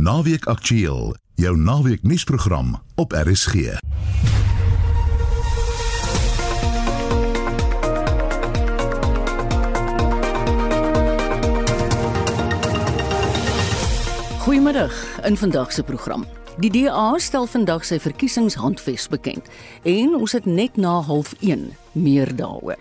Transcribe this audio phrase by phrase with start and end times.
[0.00, 3.54] Naweek Aktueel, jou naweek nuusprogram op RSG.
[14.38, 16.24] Goeiemiddag in vandag se program.
[16.56, 22.80] Die DA stel vandag sy verkiesingshandves bekend en ons het net na 0.1 meer daaroor.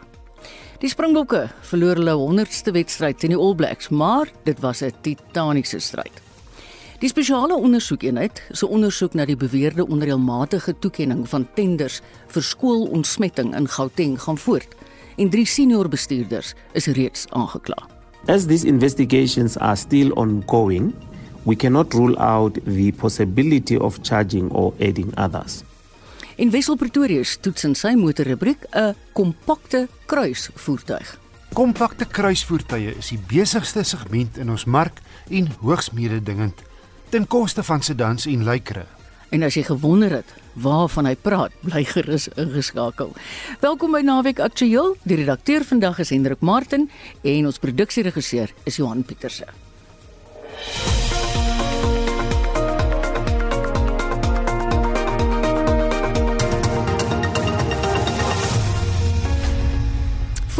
[0.80, 5.80] Die Springbokke verloor hulle 100ste wedstryd teen die All Blacks, maar dit was 'n titaniese
[5.80, 6.29] stryd.
[7.00, 13.70] Die spesiale ondersoekeenheid se ondersoek na die beweerde onreëlmatige toekenning van tenders vir skoolontsmetting in
[13.72, 14.76] Gauteng gaan voort
[15.16, 17.88] en drie senior bestuurders is reeds aangekla.
[18.28, 20.92] As these investigations are still ongoing,
[21.48, 25.64] we cannot rule out the possibility of charging or aiding others.
[26.36, 31.20] En Wessel Pretorius toets in sy motorrubriek 'n kompakte kruisvoertuig.
[31.54, 36.68] Kompakte kruisvoertuie is die besigste segment in ons mark en hoogs mededingend
[37.10, 38.86] ten koste van sedans en lykere.
[39.30, 43.14] En as jy gewonder het waarvan hy praat, bly gerus ingeskakel.
[43.64, 44.96] Welkom by Naweek Aktueel.
[45.04, 46.90] Die redakteur vandag is Hendrik Martin
[47.22, 49.48] en ons produksieregisseur is Johan Pieterse.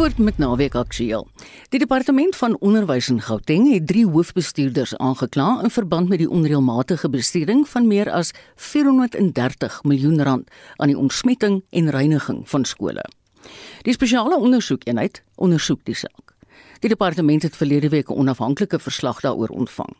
[0.00, 1.26] Voort met naweek aktueel.
[1.68, 7.10] Die departement van onderwys in Gauteng het drie hoofbestuurders aangekla in verband met die onreëlmatige
[7.12, 13.04] bestuuring van meer as 430 miljoen rand aan die ontsmetting en reiniging van skole.
[13.82, 16.32] Die spesiale ondersoekeenheid ondersoek die saak.
[16.78, 19.92] Die departement het verlede week 'n onafhanklike verslag daaroor ontvang.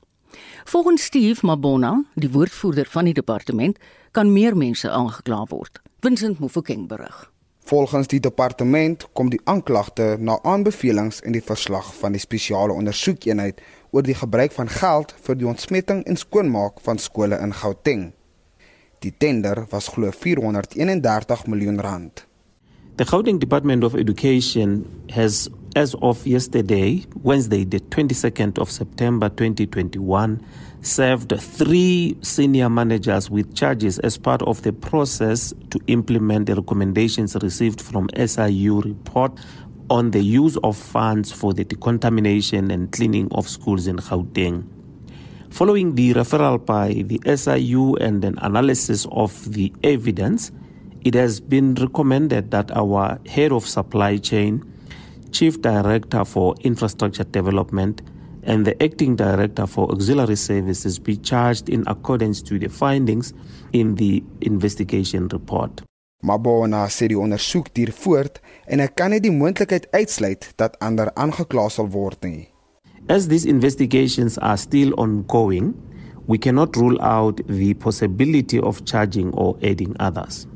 [0.64, 3.78] Volgens Steve Mabona, die woordvoerder van die departement,
[4.10, 5.80] kan meer mense aangekla word.
[6.00, 7.29] Vincent Mofokeng berig.
[7.70, 13.60] Volgens die departement kom die aanklagte na aanbevelings in die verslag van die spesiale ondersoekeenheid
[13.94, 18.08] oor die gebruik van geld vir die ontsmetting en skoonmaak van skole in Gauteng.
[19.06, 22.24] Die tender was glo 431 miljoen rand.
[22.98, 24.84] The Gauteng Department of Education
[25.14, 25.46] has
[25.78, 30.40] as of yesterday, Wednesday the 22nd of September 2021,
[30.82, 37.36] served three senior managers with charges as part of the process to implement the recommendations
[37.42, 39.38] received from SIU report
[39.90, 44.64] on the use of funds for the decontamination and cleaning of schools in Gauteng.
[45.50, 50.52] Following the referral by the SIU and an analysis of the evidence,
[51.02, 54.62] it has been recommended that our head of supply chain,
[55.32, 58.00] chief director for infrastructure development,
[58.50, 63.32] and the acting director for auxiliary services be charged in accordance to the findings
[63.72, 65.82] in the investigation report.
[66.24, 71.12] Mabona sê die ondersoek duur voort en hy kan nie die moontlikheid uitsluit dat ander
[71.14, 72.50] aangekla sal word nie.
[73.08, 75.72] As these investigations are still ongoing,
[76.26, 80.46] we cannot rule out the possibility of charging or aiding others.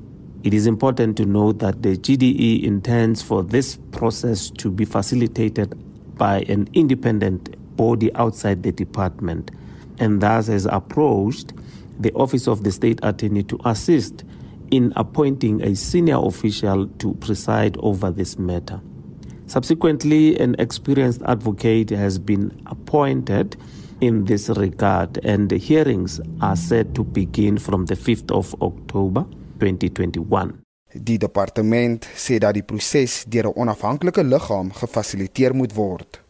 [0.42, 5.78] It is important to note that the GDE intends for this process to be facilitated
[6.18, 9.50] by an independent body outside the department
[9.98, 11.52] and thus has approached
[11.98, 14.24] the Office of the State Attorney to assist
[14.70, 18.80] in appointing a senior official to preside over this matter.
[19.46, 23.56] Subsequently, an experienced advocate has been appointed
[24.00, 29.24] in this regard, and the hearings are set to begin from the 5th of October
[29.60, 30.58] 2021.
[30.94, 36.23] Die departement sê dat die proses deur 'n onafhanklike liggaam gefasiliteer moet word.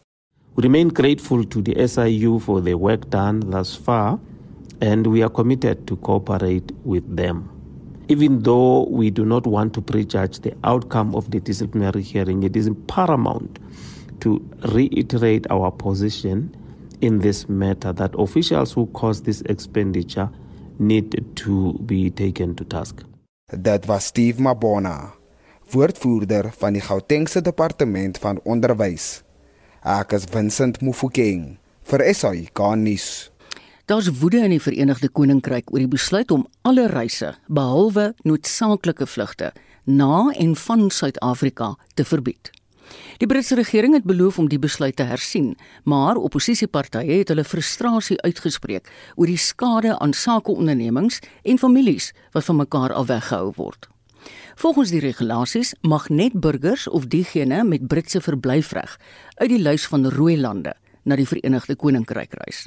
[0.55, 4.19] We remain grateful to the SIU for the work done thus far,
[4.79, 7.49] and we are committed to cooperate with them.
[8.07, 12.55] Even though we do not want to prejudge the outcome of the disciplinary hearing, it
[12.55, 13.59] is paramount
[14.21, 14.39] to
[14.73, 16.55] reiterate our position
[17.01, 20.29] in this matter that officials who caused this expenditure
[20.79, 23.03] need to be taken to task.
[23.51, 25.11] Dit was Steve Mabona,
[25.71, 29.24] woordvoerder van die Gautengse Departement van Onderwys.
[29.85, 33.29] Ek is Vincent Mufokeng vir SAI Garnis.
[33.85, 39.51] Daar's woede in die Verenigde Koninkryk oor die besluit om alle reise behalwe noodsaaklike vlugte
[39.85, 42.49] na en van Suid-Afrika te verbied.
[43.21, 45.53] Die Britse regering het beloof om die besluit te hersien,
[45.85, 52.65] maar opposisiepartye het hulle frustrasie uitgespreek oor die skade aan sakeondernemings en families wat van
[52.65, 53.85] mekaar af weggehou word.
[54.55, 58.99] Volgens die regulasies mag net burgers of diegene met Britse verblyfreg
[59.35, 60.71] uit die lys van rooi lande
[61.03, 62.61] na die Verenigde Koninkryk reis.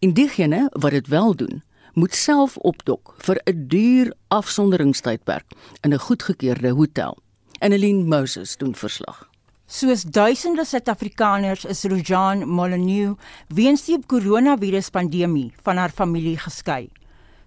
[0.00, 1.60] En diegene wat dit wel doen,
[1.92, 5.44] moet self opdok vir 'n duur afsonderingstydperk
[5.84, 7.18] in 'n goedgekeurde hotel.
[7.58, 9.28] Annelien Moses doen verslag.
[9.66, 13.18] Soos duisende Suid-Afrikaners is Rojan Molyneux
[13.48, 16.90] weens die koronaviruspandemie van haar familie geskei.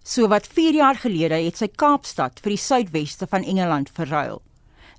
[0.03, 4.41] So wat 4 jaar gelede het sy Kaapstad vir die suidweste van Engeland verruil.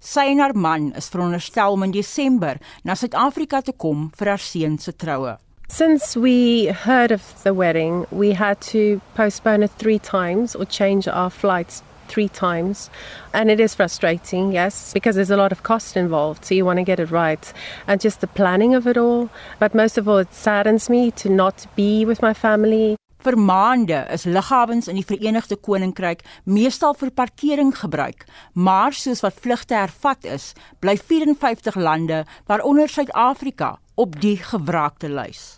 [0.00, 2.56] Sy en haar man is veronderstel om in Desember
[2.88, 5.36] na Suid-Afrika te kom vir haar seun se troue.
[5.68, 11.06] Since we heard of the wedding, we had to postpone it 3 times or change
[11.06, 12.88] our flights three times.
[13.34, 16.44] And it is frustrating, yes, because there's a lot of cost involved.
[16.44, 17.52] So you want to get it right.
[17.86, 19.28] And just the planning of it all.
[19.58, 22.96] But most of all, it saddens me to not be with my family.
[23.24, 29.38] Vir maande is lughawens in die Verenigde Koninkryk meestal vir parkering gebruik, maar soos wat
[29.40, 30.50] vlugte hervat is,
[30.84, 35.56] bly 54 lande, waaronder Suid-Afrika, op die gewraakte lys.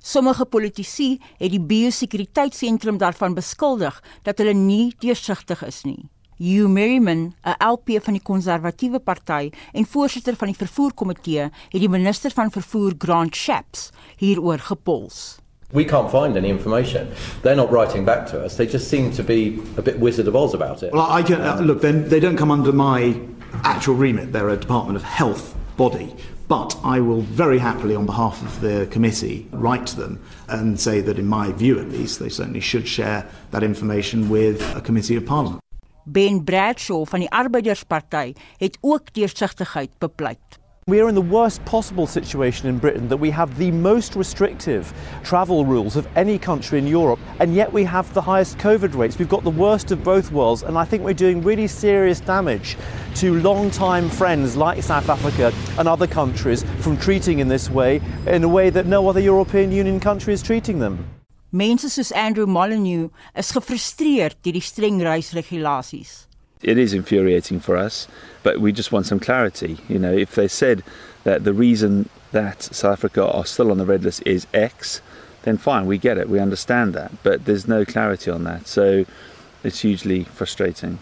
[0.00, 6.08] Sommige politici het die biosekuriteitssentrum daarvan beskuldig dat hulle nie deursigtig is nie.
[6.40, 11.88] Hugh Merriman, 'n LP van die Konservatiewe Party en voorsitter van die vervoerkomitee, het die
[11.88, 15.43] minister van vervoer Grant Shapps hieroor gepols.
[15.72, 17.12] We can't find any information.
[17.42, 18.56] They're not writing back to us.
[18.56, 20.92] They just seem to be a bit Wizard of Oz about it.
[20.92, 21.80] Well, I can uh, look.
[21.80, 23.20] Then they don't come under my
[23.64, 24.32] actual remit.
[24.32, 26.14] They're a Department of Health body.
[26.46, 31.00] But I will very happily, on behalf of the committee, write to them and say
[31.00, 35.16] that, in my view at least, they certainly should share that information with a committee
[35.16, 35.62] of parliament.
[36.04, 40.58] Ben Bradshaw van die Arbeidersparty het ook deursigtigheid bepleit.
[40.86, 44.92] We are in the worst possible situation in Britain that we have the most restrictive
[45.22, 49.18] travel rules of any country in Europe, and yet we have the highest COVID rates.
[49.18, 52.76] We've got the worst of both worlds, and I think we're doing really serious damage
[53.14, 58.44] to long-time friends like South Africa and other countries from treating in this way, in
[58.44, 61.02] a way that no other European Union country is treating them.
[61.50, 66.26] Mense soos Andrew Molyneux is gefrustreerd deur die streng reisregulasies.
[66.64, 68.08] It is infuriating for us,
[68.42, 69.78] but we just want some clarity.
[69.88, 70.82] You know, if they said
[71.24, 75.00] that the reason that South Africa are still on the red list is X,
[75.42, 78.66] then fine, we get it, we understand that, but there's no clarity on that.
[78.66, 79.04] So
[79.62, 80.98] it's hugely frustrating.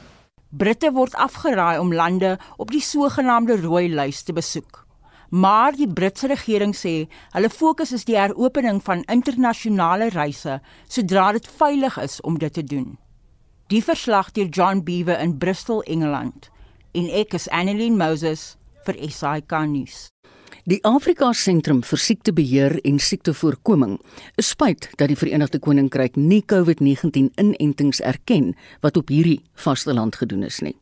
[0.50, 4.82] Britte word afgeraai om lande op die sogenaamde rooi lys te besoek.
[5.32, 11.48] Maar die Britse regering sê hulle fokus is die heropening van internasionale reise sodra dit
[11.56, 12.90] veilig is om dit te doen.
[13.72, 16.50] Die verslag deur John Beaver in Bristol, Engeland.
[16.92, 20.10] En ek is Annelien Moses vir SAK nuus.
[20.68, 23.96] Die Afrika Sentrum vir Siektebeheer en Siektevoorkoming
[24.36, 28.52] is spyt dat die Verenigde Koninkryk nie COVID-19 inentings erken
[28.84, 30.76] wat op hierdie vasteland gedoen is nie.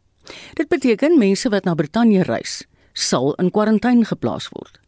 [0.58, 4.82] Dit beteken mense wat na Brittanje reis, sal in kwarantyne geplaas word.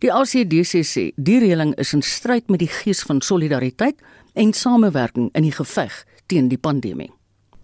[0.00, 4.00] Die ACDC sê die reëling is in stryd met die gees van solidariteit
[4.32, 7.12] en samewerking in die geveg teen die pandemie.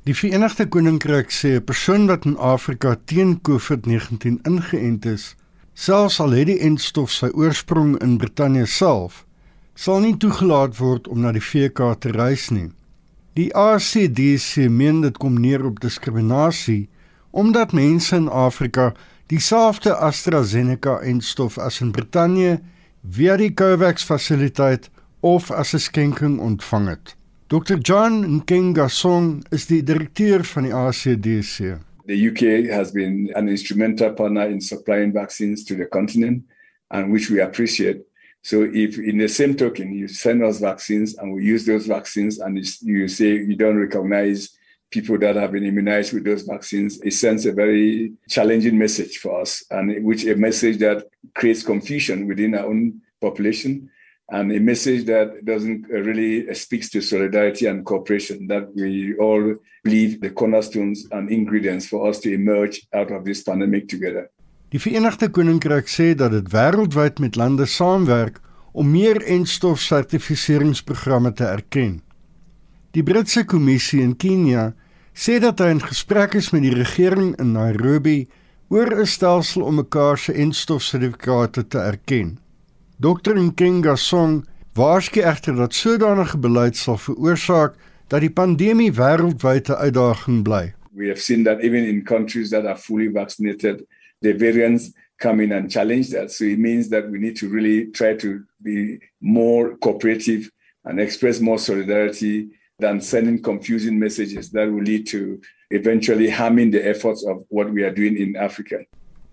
[0.08, 5.36] Die Verenigde Koninkryk sê 'n persoon wat in Afrika teen COVID-19 ingeënt is,
[5.74, 9.26] selfs al het die entstof sy oorsprong in Brittanje self,
[9.74, 12.70] sal nie toegelaat word om na die VK te reis nie.
[13.34, 16.88] Die ACDC meen dit kom neer op diskriminasie
[17.30, 18.94] omdat mense in Afrika
[19.26, 22.62] dieselfde AstraZeneca entstof as in Brittanje
[23.04, 24.88] via die COVAX fasiliteit
[25.20, 27.17] of as 'n skenking ontvang het.
[27.48, 27.78] Dr.
[27.78, 31.78] John Nkengasong is die direkteur van die ACDC.
[32.04, 36.44] The UK has been an instrumental partner in supplying vaccines to the continent
[36.90, 38.04] and which we appreciate.
[38.42, 42.38] So if in the same token you send us vaccines and we use those vaccines
[42.38, 44.50] and you say you don't recognize
[44.90, 49.40] people that have been immunized with those vaccines, it sends a very challenging message for
[49.40, 53.88] us and which a message that creates confusion within our own population
[54.30, 59.16] and a message that doesn't uh, really uh, speaks to solidarity and cooperation that we
[59.16, 59.54] all
[59.84, 64.30] believe the cornerstones and ingredients for us to emerge out of this pandemic together.
[64.68, 68.42] Die Verenigde Koninkryk sê dat dit wêreldwyd met lande saamwerk
[68.76, 72.02] om meer enstof sertifiseringsprogramme te erken.
[72.92, 74.74] Die Britse kommissie in Kenia
[75.16, 78.26] sê dat hy in gesprek is met die regering in Nairobi
[78.68, 82.36] oor 'n stelsel om mekaar se enstof sertifikate te erken.
[83.00, 84.42] Dr Nkenga Song
[84.74, 87.76] waarsku egter dat sodanige beleid sal veroorsaak
[88.10, 90.74] dat die pandemie wêreldwyd 'n uitdaging bly.
[90.90, 93.86] We have seen that even in countries that are fully vaccinated,
[94.20, 94.90] the variants
[95.22, 96.32] come in and challenge that.
[96.32, 100.50] So it means that we need to really try to be more cooperative
[100.82, 102.48] and express more solidarity
[102.80, 105.38] than sending confusing messages that will lead to
[105.70, 108.78] eventually harming the efforts of what we are doing in Africa.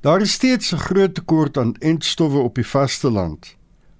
[0.06, 3.58] Daar is steeds 'n groot tekort aan entstowwe op die vasteland.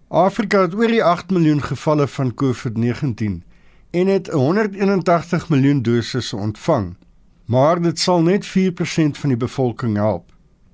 [0.08, 3.44] Afrika het oor die 8 miljoen gevalle van COVID-19
[3.90, 6.96] en het 181 miljoen dosisse ontvang.
[7.46, 10.32] Maar dit sal net 4% van die bevolking help.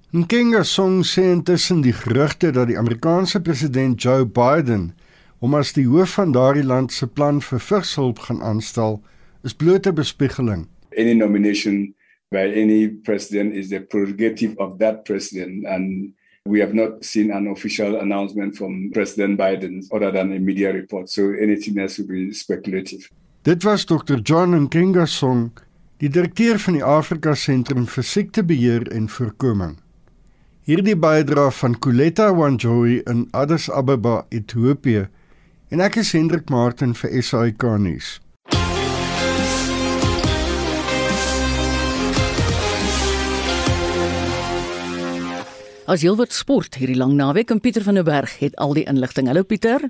[0.09, 4.95] Nkenga Song sê intussen die gerugte dat die Amerikaanse president Joe Biden
[5.37, 9.03] hom as die hoof van daardie land se plan vir vigshulp gaan aanstel,
[9.43, 10.67] is blote bespiegeling.
[10.97, 11.95] Any nomination
[12.31, 16.13] by any president is the prerogative of that president and
[16.45, 21.09] we have not seen an official announcement from President Biden other than a media report
[21.09, 23.09] so anything else would be speculative.
[23.43, 25.51] Dit was Dr John Nkenga Song,
[25.99, 29.77] die direkteur van die Afrika Sentrum vir Siektebeheer en Voorkoming.
[30.65, 35.07] Hierdie bydra van Koletta Wanjoy in Addis Ababa, Ethiopië.
[35.69, 38.19] En ek is Hendrik Martin vir SAK nuus.
[45.89, 48.83] As jy wil sport hierdie lang naweek en Pieter van der Berg het al die
[48.85, 49.25] inligting.
[49.27, 49.89] Hallo Pieter.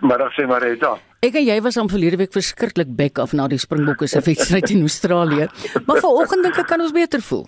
[0.00, 0.96] Dan sê maar dit dan.
[1.20, 4.70] Ek en jy was aan verlede week verskriklik bek af na die Springbokke se wedstryd
[4.70, 5.48] in Australië.
[5.84, 7.44] Maar vanoggend dink ek kan ons beter voel.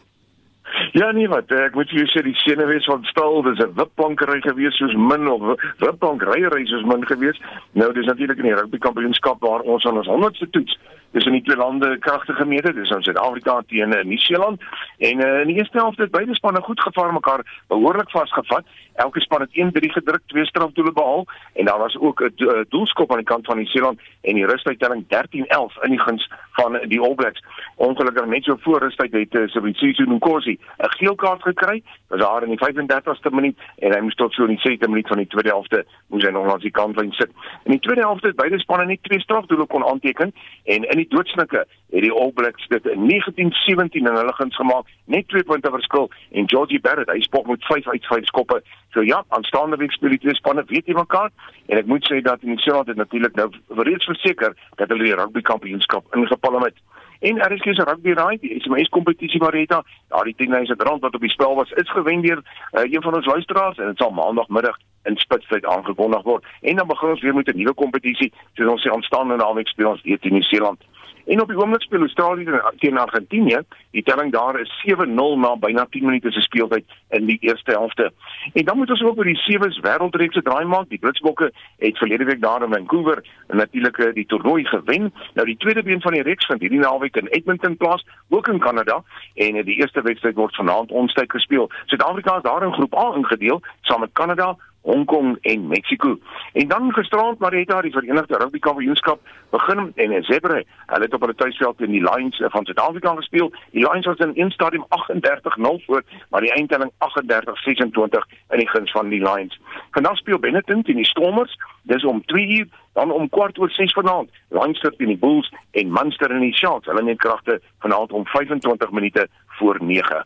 [0.93, 4.77] Ja nee wat, ek moet jou sê die senuwees van stil, dis 'n wipplankery gewees
[4.77, 7.41] soos min of wipplankery soos min gewees.
[7.73, 10.77] Nou dis natuurlik in die rugby kampioenskap waar ons aan ons 100ste toets
[11.11, 14.63] dis in die twee lande kragtige gemeete, dis in Suid-Afrika teen uh, Nieu-Seeland
[14.99, 18.67] en uh, in die eerste helfte het beide spanne goed gevaar mekaar behoorlik vasgevat.
[18.95, 23.11] Elke span het 1-3 gedruk, twee strafdoele behaal en daar was ook 'n uh, doelskop
[23.11, 27.15] aan die kant van Nieu-Seeland en die rustuittelling 13-11 in die guns van die All
[27.15, 27.43] Blacks.
[27.77, 31.83] Ongelukkig net so voor rustyd het uh, Sibusiso Nkosi 'n geel kaart gekry.
[32.09, 35.09] Was daar in die 35ste minuut en hy moes tot so in die 60ste minuut
[35.09, 37.31] van die tweede helfte moes hy nog aan die kantlyn sit.
[37.65, 41.09] In die tweede helfte het beide spanne net twee strafdoele kon aanteken en in die
[41.15, 45.73] doodsnike het die All Blacks dit in 1917 in hulle guns gemaak, net 2 punte
[45.75, 48.61] verskil en Georgie Barrett, hy spog met 5 uit 5 skoppe.
[48.95, 51.31] So ja, aanstaande week speel die twee spanne weet jy mekaar
[51.69, 53.51] en ek moet sê dat in die Seeland het natuurlik nou
[53.83, 56.79] reeds verseker dat hulle die rugby kampioenskap ingepalm het.
[57.21, 61.31] En is gesê rugby raai, die SMS kompetisie Marita, daardie 10000 rand wat op die
[61.31, 65.17] spel was, is gewen deur uh, een van ons luisteraars en dit sal maandagmiddag in
[65.17, 66.45] Spitsbergen aangekondig word.
[66.61, 69.91] En dan begin ons weer met 'n nuwe kompetisie, soos ons sê aanstaande naweek speel
[69.91, 70.81] ons weer teen Nieu-Seeland.
[71.27, 73.61] En op die oomblik speel Australië teen Argentinië.
[73.91, 75.05] Die telling daar is 7-0
[75.37, 78.13] na byna 10 minute se speeltyd in die eerste helfte.
[78.53, 80.89] En dan moet ons ook oor die sewes wêreldreeks se draai maak.
[80.89, 85.13] Die Blitsbokke het verlede week daar in Vancouver natuurlik eh, die toernooi gewen.
[85.35, 88.59] Nou die tweede been van die reeks vind hierdie naweek in Edmonton plaas, ook in
[88.59, 89.03] Kanada.
[89.35, 91.71] En eh, die eerste wedstryd word vanaand onstyk gespeel.
[91.87, 96.19] Suid-Afrika is daar in groep A ingedeel saam met Kanada, Hong Kong en Mexiko.
[96.53, 99.21] En dan gisterand maar het daar die Verenigde Rugby Kampioenskap
[99.51, 103.53] begin en in Zebre, hulle het op hulle tuisveld in die Lions van Suid-Afrika gespeel.
[103.71, 108.91] Die Lions was in een stadium 38-0 voor, maar die eindtelling 38-26 in die guns
[108.91, 109.61] van die Lions.
[109.91, 113.93] Vandag speel Benetton teen die Stormers, dis om 2 uur, dan om kwart oor 6
[113.93, 116.87] vanaand, Lions teen die Bulls en Munster en die Sharks.
[116.87, 120.25] Hulle neem kragte vanaand om 25 minute voor 9.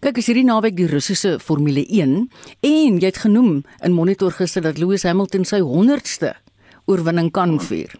[0.00, 2.14] Kyk, is hierdie naweek die Russiese Formule 1
[2.60, 6.34] en jy het genoem in Monitor gister dat Lewis Hamilton sy 100ste
[6.90, 7.92] oorwinning kan vier.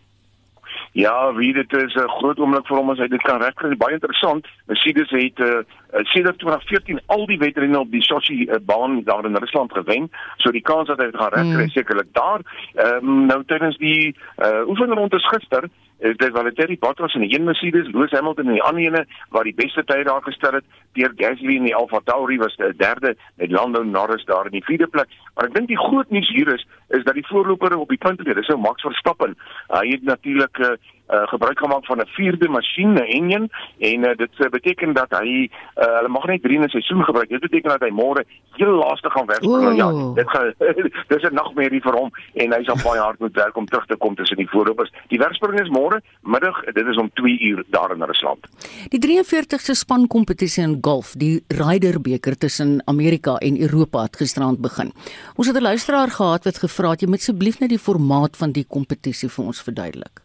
[0.92, 3.76] Ja, wie dit is 'n groot oomblik vir hom as hy dit kan regkry.
[3.76, 4.46] Baie interessant.
[4.66, 9.36] Mercedes het uh, sedert 2014 al die wedrenne op die Sochi uh, baan daar in
[9.36, 10.10] Rusland gewen.
[10.36, 11.74] So die kans dat hy dit gaan regkry mm.
[11.76, 12.40] sekerlik daar.
[12.74, 15.68] Ehm um, nou tydens die uh, oefenronde gister
[16.02, 19.46] is dit Valtteri Bottas in die een Mercedes, Lewis Hamilton in die ander ene waar
[19.46, 20.64] die beste tyd daar gestel het.
[20.92, 24.64] Pierre Gasly in die Alfa Tauri was die derde met Lando Norris daar in die
[24.64, 25.12] vierde plek.
[25.34, 28.20] Maar ek dink die groot nuus hier is is dat die voorloper op die punt
[28.20, 29.36] is, dis ou Max Verstappen.
[29.70, 30.74] Hy het natuurlik uh,
[31.10, 35.10] uh, gebruik gemaak van 'n vierde masjien, 'n engine en uh, dit uh, beteken dat
[35.10, 37.28] hy uh, hulle mag net 3 in 'n seisoen gebruik.
[37.28, 39.42] Dit beteken dat hy môre heel laaste gaan werk.
[39.42, 40.54] Nou, ja, dit gaan
[41.12, 43.96] dis 'n nagmerrie vir hom en hy sal baie hard moet werk om terug te
[43.96, 44.92] kom tussen die voorlopers.
[45.08, 48.46] Die werkspring is môre middag, dit is om 2 uur daar in Rusland.
[48.88, 54.60] Die 43ste span kompetisie in golf, die Ryder beker tussen Amerika en Europa het gisterand
[54.60, 54.92] begin.
[55.36, 58.52] Ons het 'n luisteraar gehad wat gevra het jy moet asseblief net die formaat van
[58.52, 60.22] die kompetisie vir ons verduidelik.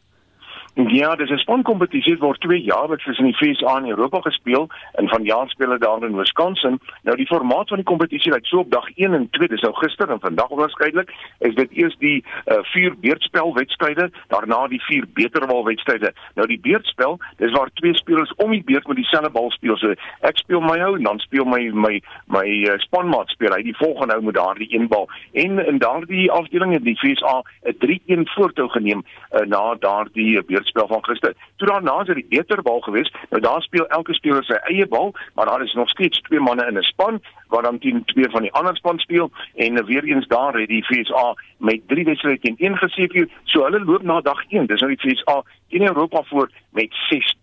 [0.85, 5.07] Ja, dis 'n spankompetisie word 2 jaar wat tussen die FSA en Europa gespeel en
[5.09, 6.79] van jaar spele daar in Wisconsin.
[7.01, 9.73] Nou die formaat van die kompetisie lyk so op dag 1 en 2, dis nou
[9.73, 15.05] gister en vandag waarskynlik, is dit eers die uh, vier beurtspel wedstryde, daarna die vier
[15.13, 16.13] beterwal wedstryde.
[16.35, 19.77] Nou die beurtspel, dis waar twee spelers om die beurt met dieselfde bal speel.
[19.77, 23.63] So ek speel my hou en dan speel my my my uh, spanmaat speel hy
[23.63, 25.09] die volgende hou met daardie een bal.
[25.33, 29.03] En in daardie afdeling het die FSA 'n 3-1 voortou geneem
[29.33, 31.33] uh, na daardie beurt spel van gister.
[31.55, 33.15] Toe daarna is dit die beter bal geweest.
[33.29, 36.67] Nou daar speel elke speler sy eie bal, maar daar is nog steeds twee manne
[36.67, 37.21] in 'n span.
[37.47, 40.83] Wat dan teen twee van die ander span speel en weer eens daar het die
[40.83, 43.29] FSA met 3 wedstryde teen 1 geseëvier.
[43.43, 44.65] So hulle loop na dag 1.
[44.65, 46.89] Dis nou die FSA teen Europa voor met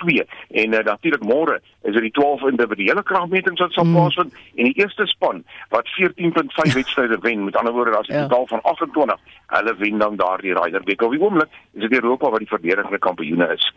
[0.05, 3.95] 6-2 en uh, natuurlik môre is dit die 12 individuele kragmetings wat sal mm.
[3.95, 5.43] plaasvind en die eerste span
[5.75, 8.27] wat 14.5 wedstryde wen met ander woorde as 'n ja.
[8.27, 12.31] totaal van 28 hulle wen dan daardie Ryder Beek op die oomblik is dit Europa
[12.31, 13.73] wat die verdedigende kampioene is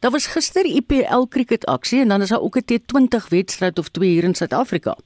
[0.00, 3.88] Daar was gister IPL cricket aksie en dan is daar ook 'n T20 wedstryd of
[3.88, 4.96] twee hier in Suid-Afrika.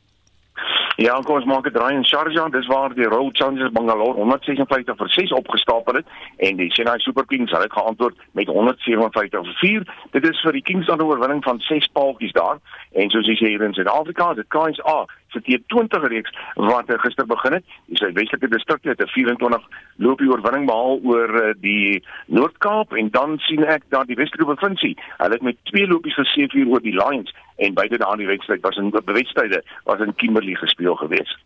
[0.98, 4.96] Ja, kom ons maak dit draai in Sharjah, dis waar die Royal Challengers Bangalore 156
[4.98, 6.08] vir 6 opgestapel het
[6.42, 9.86] en die Chennai Super Kings het geantwoord met 157 vir 4.
[10.16, 12.58] Dit is vir die Kings 'n oorwinning van 6 paaltjies daar
[12.98, 14.82] en soos jy sê hier in Suid-Afrika, dit kans
[15.28, 17.64] A vir die 20 reeks wat uh, gister begin het.
[17.90, 19.62] Die Suidweselike distrik het 'n 24
[19.96, 24.96] loopie oorwinning behaal oor uh, die Noord-Kaap en dan sien ek dat die Westerse provinsie,
[25.18, 28.76] hulle het met twee lopies gesien vir oor die Lions en beide daardie wedstryd was
[28.76, 31.38] in wedstryde was in Kimberley gespeel gewees.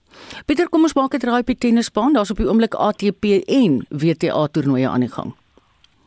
[0.47, 2.13] Pieter, kom ons maak 'n draai op die tennisbaan.
[2.13, 5.35] Daar's op die oomblik ATP en WTA toernooie aan die gang.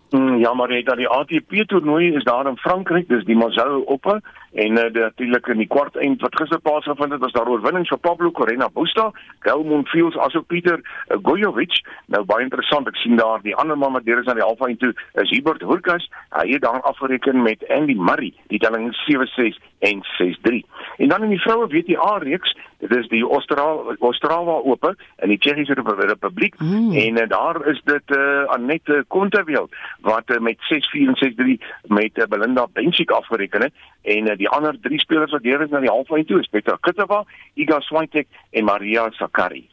[0.10, 3.88] Mm, ja, maar dit dat die ATP toernooi is daar in Frankryk, dis die Moselle
[3.88, 4.22] Ope
[4.56, 8.00] en uh, natuurlik in die kwart eind wat gister plaasgevind het, was daar oorwinning vir
[8.00, 9.10] Pablo Correa Busta,
[9.44, 11.82] Gelmond Fields asook Pieter uh, Gojovic.
[12.14, 14.78] Nou baie interessant, ek sien daar die ander man wat deur is aan die halfway
[14.80, 16.08] toe is Hubert Hurkacz.
[16.38, 20.64] Hy het daar afgereken met Andy Murray, die telling 7-6 en 6-3.
[21.04, 24.94] En dan in die vroue WTA reeks, dit is die Ostrava Ostrava Ope
[25.24, 26.92] in die Tsjechiese Republiek mm.
[26.92, 31.58] en uh, daar is dit uh, Annette Kontaveit wat uh, met 6-4 en 6-3
[31.88, 35.74] met uh, Belinda Bencic afgereken het en uh, die ander drie spelers wat deur is
[35.74, 37.24] na die halfwyn toe is Petra Kvitova,
[37.58, 39.66] Iga Swiatek en Maria Sakkari.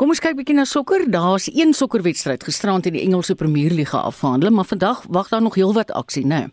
[0.00, 1.04] Kom ons kyk bietjie na sokker.
[1.12, 5.92] Daar's een sokkerwedstryd gisterand in die Engelse Premierliga afhandel, maar vandag wag daar nog heelwat
[5.92, 6.46] aksie, né?
[6.46, 6.52] Nee?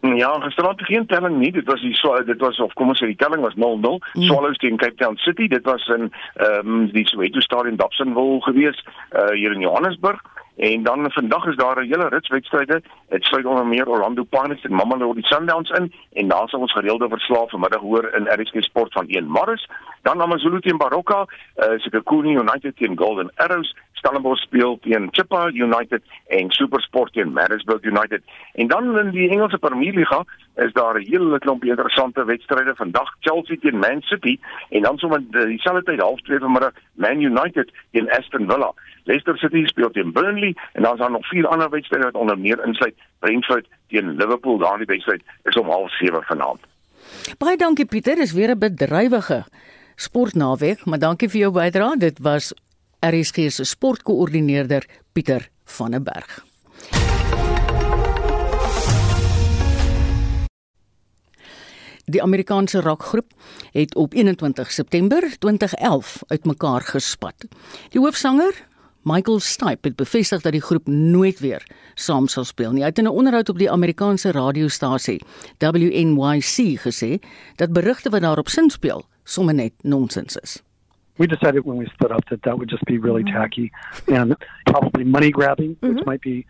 [0.00, 1.50] Ja, gisterand geen telling nie.
[1.52, 3.98] Dit was die so dit was of kom ons sê die telling was 0-0.
[3.98, 4.22] Mm.
[4.28, 5.48] Swallows teen Cape Town City.
[5.50, 8.78] Dit was in ehm um, die Soweto Stadium Dobsonville gewees,
[9.10, 10.22] uh hier in Johannesburg.
[10.58, 12.82] En dan vandag is daar 'n hele rits wedstryde.
[13.08, 17.08] Dit sluit onder meer Orlando Pirates en Mamelodi Sundowns in en daar sal ons gereelde
[17.08, 19.68] verslae vanmiddag hoor in RSG Sport van 1 Maris.
[20.02, 26.02] Dan AmaZulu teen Baroka, uh, Sekhukhune United teen Golden Arrows, Stellenbosch speel teen Chippa United
[26.26, 28.22] en SuperSport teen Maritzburg United.
[28.54, 30.24] En dan in die Engelse Premierliga
[30.56, 34.38] is daar 'n hele klomp interessante wedstryde vandag Chelsea teen Man City
[34.70, 38.72] en dan sommer dieselfde tyd half 2 vanmiddag Man United teen Aston Villa.
[39.04, 42.38] Leicester City speel teen Burnley en dan is daar nog vier ander wedstryde wat onder
[42.38, 44.58] meer insluit Brentford teen Liverpool.
[44.58, 46.60] Daardie wedstryd is om 07:30 vanaand.
[47.38, 49.44] Baie dankie Pieter, dis weer 'n bedrywige
[49.96, 51.96] sportnaweek, maar dankie vir jou bydrae.
[51.96, 52.52] Dit was
[53.00, 56.44] RSG se sportkoördineerder Pieter van der Berg.
[62.04, 63.32] Die Amerikaanse rockgroep
[63.72, 67.46] het op 21 September 2011 uitmekaar gespat.
[67.88, 68.66] Die hoofsanger,
[69.02, 72.82] Michael Stipe, het bevestig dat die groep nooit weer saam sal speel nie.
[72.82, 75.22] Hy het in 'n onderhoud op die Amerikaanse radiostasie
[75.58, 77.18] WNYC gesê
[77.56, 80.62] dat berigte wat daarop sin speel, sommer net nonsens is.
[81.18, 83.36] We decided when we stood up that that would just be really mm-hmm.
[83.36, 83.72] tacky
[84.06, 85.96] and probably money grabbing, mm-hmm.
[85.96, 86.46] which might be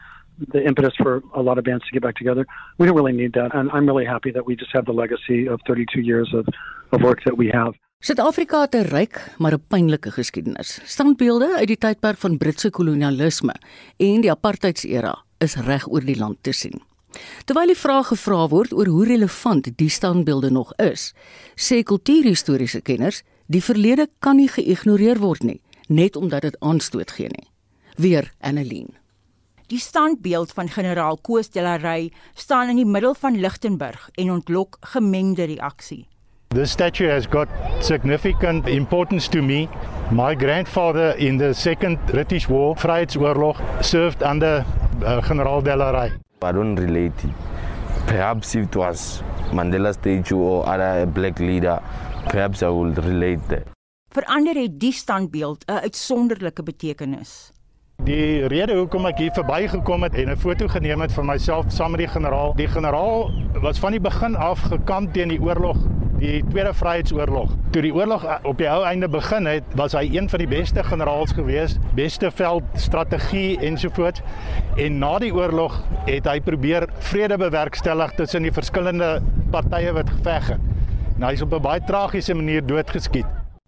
[0.52, 2.46] the impetus for a lot of bands to get back together.
[2.78, 3.54] We don't really need that.
[3.54, 6.46] And I'm really happy that we just have the legacy of 32 years of,
[6.92, 7.74] of work that we have.
[8.00, 10.81] Suid-Afrika het 'n ryk, maar 'n pynlike geskiedenis.
[10.85, 13.54] Standbeelde uit die tydperk van Britse kolonialisme
[13.96, 16.83] en die apartheidsera is reg oor die land te sien.
[17.44, 21.14] Terwyl die vraag gevra word oor hoe relevant die standbeelde nog is,
[21.57, 27.32] sê kultuurhistoriese kenners, die verlede kan nie geïgnoreer word nie, net omdat dit aanstoot gee
[27.32, 27.48] nie.
[27.96, 28.92] Weer Annelien.
[29.68, 34.30] Die standbeeld van generaal Koos de la Rey staan in die middel van Lichtenburg en
[34.32, 36.06] ontlok gemengde reaksie.
[36.54, 37.48] The statue has got
[37.80, 39.68] significant importance to me.
[40.11, 44.64] My grandfather in the Second British War, Vryheidsoorlog, served under
[45.02, 46.12] uh, General de la Rey.
[46.42, 47.28] I don't relate.
[48.06, 51.82] Perhaps if it was Mandela statue or other black leader,
[52.28, 53.66] perhaps I would relate that.
[54.08, 57.52] Verander het die standbeeld 'n uitsonderlike betekenis.
[58.04, 61.90] Die rede hoekom ek hier verbygekom het en 'n foto geneem het van myself saam
[61.90, 62.54] met die generaal.
[62.54, 65.76] Die generaal was van die begin af gekant teen die oorlog,
[66.18, 67.50] die Tweede Vryheidsoorlog.
[67.70, 70.84] Toe die oorlog op die ou einde begin het, was hy een van die beste
[70.84, 74.22] generaals gewees, beste veldstrategie ensovoorts.
[74.76, 80.48] En na die oorlog het hy probeer vrede bewerkstellig tussen die verskillende partye wat geveg
[80.48, 80.77] het.
[81.18, 83.26] Nou hy's op 'n baie tragiese manier doodgeskiet.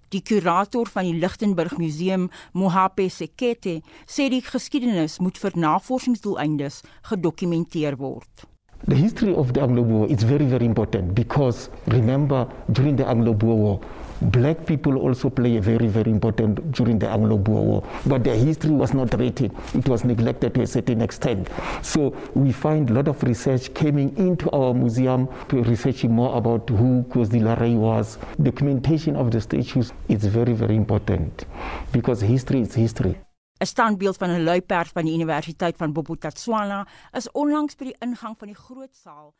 [0.09, 7.97] Die kurator van die Lichtenburg Museum, Mohape Sekete, sê die geskiedenis moet vir navorsingsdoeleindes gedokumenteer
[7.97, 8.47] word.
[8.87, 13.79] The history of the Anglo-Boer is very very important because remember during the Anglo-Boer War
[14.21, 18.71] Black people also play a very, very important during the Anglo-Boer War, but their history
[18.71, 19.51] was not written.
[19.75, 21.49] It was neglected to a certain extent.
[21.81, 27.03] So we find a lot of research coming into our museum, researching more about who
[27.09, 28.19] Kozdila was.
[28.43, 31.47] Documentation of the statues is very, very important
[31.91, 33.17] because history is history.
[33.61, 38.37] 'n Standbeeld van 'n luiperd van die Universiteit van Bophuthatswana is onlangs by die ingang
[38.39, 39.35] van die groot saal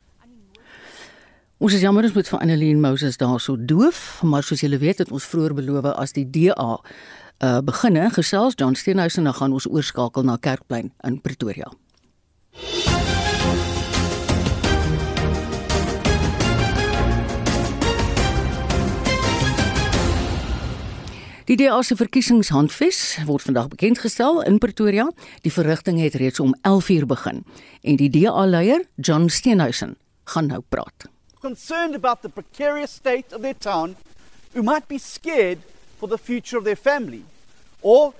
[1.61, 5.11] Ons is jammer ons moet vir Annelien Moses daarso doof, maar soos julle weet het
[5.13, 10.25] ons vroeër beloof as die DA uh beginne gesels John Steenhuisen dan gaan ons oorskakel
[10.25, 11.69] na Kerkplein in Pretoria.
[21.45, 25.11] Die DA se verkiesingshandves word vandag bekend gestel in Pretoria.
[25.45, 27.45] Die verrigting het reeds om 11:00 begin
[27.81, 31.11] en die DA-leier, John Steenhuisen, gaan nou praat.
[31.41, 33.95] Concerned about the precarious state of their town,
[34.53, 35.59] who might be scared
[35.97, 37.25] for the future of their family,
[37.81, 38.13] or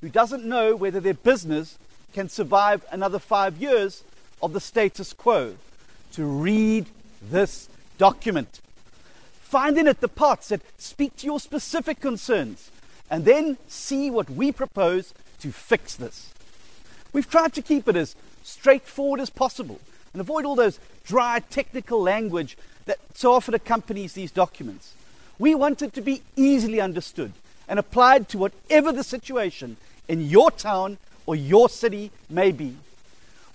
[0.00, 1.78] who doesn't know whether their business
[2.14, 4.04] can survive another 5 years
[4.42, 5.56] of the status quo,
[6.12, 6.86] to read
[7.20, 8.60] this document.
[9.42, 12.70] Find in it the parts that speak to your specific concerns
[13.10, 16.32] and then see what we propose to fix this.
[17.12, 19.78] We've tried to keep it as straightforward as possible
[20.12, 24.94] and avoid all those dry technical language that so often accompanies these documents.
[25.38, 27.32] We want it to be easily understood
[27.68, 29.76] and applied to whatever the situation
[30.08, 32.76] in your town or your city may be.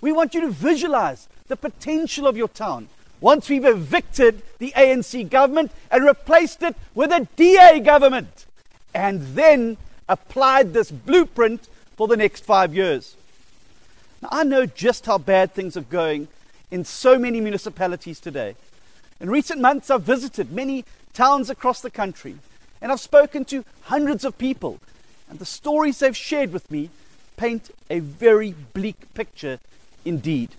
[0.00, 2.88] We want you to visualize the potential of your town
[3.20, 8.46] once we've evicted the ANC government and replaced it with a DA government,
[8.94, 9.76] and then
[10.08, 13.16] applied this blueprint for the next five years.
[14.22, 16.28] Now, I know just how bad things are going
[16.70, 18.54] in so many municipalities today.
[19.20, 22.36] In recent months, I've visited many towns across the country,
[22.80, 24.78] and I've spoken to hundreds of people,
[25.28, 26.90] and the stories they've shared with me
[27.36, 29.58] paint a very bleak picture
[30.04, 30.50] indeed.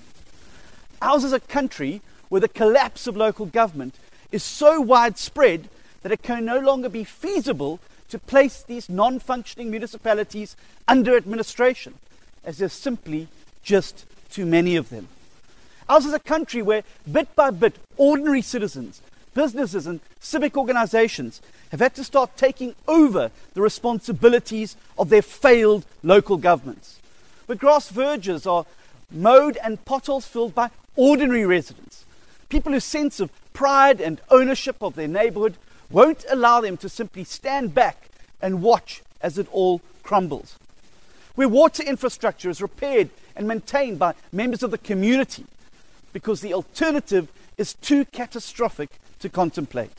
[1.02, 3.96] Ours is a country where the collapse of local government
[4.32, 5.70] is so widespread
[6.02, 10.56] that it can no longer be feasible to place these non functioning municipalities
[10.88, 11.94] under administration,
[12.44, 13.28] as there's simply
[13.64, 15.08] just too many of them.
[15.90, 19.02] Ours is a country where, bit by bit, ordinary citizens,
[19.34, 25.86] businesses, and civic organizations have had to start taking over the responsibilities of their failed
[26.04, 27.00] local governments.
[27.48, 28.66] Where grass verges are
[29.12, 32.06] mowed and potholes filled by ordinary residents
[32.50, 35.56] people whose sense of pride and ownership of their neighborhood
[35.90, 38.10] won't allow them to simply stand back
[38.42, 40.58] and watch as it all crumbles.
[41.36, 45.46] Where water infrastructure is repaired and maintained by members of the community
[46.14, 49.92] because the alternative is too catastrophic to contemplate.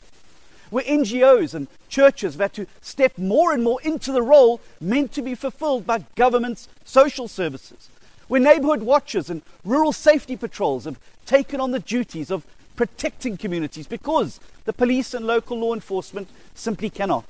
[0.69, 5.11] Where NGOs and churches have had to step more and more into the role meant
[5.13, 7.89] to be fulfilled by government's social services
[8.31, 12.45] where neighborhood watchers and rural safety patrols have taken on the duties of
[12.77, 17.25] protecting communities because the police and local law enforcement simply cannot.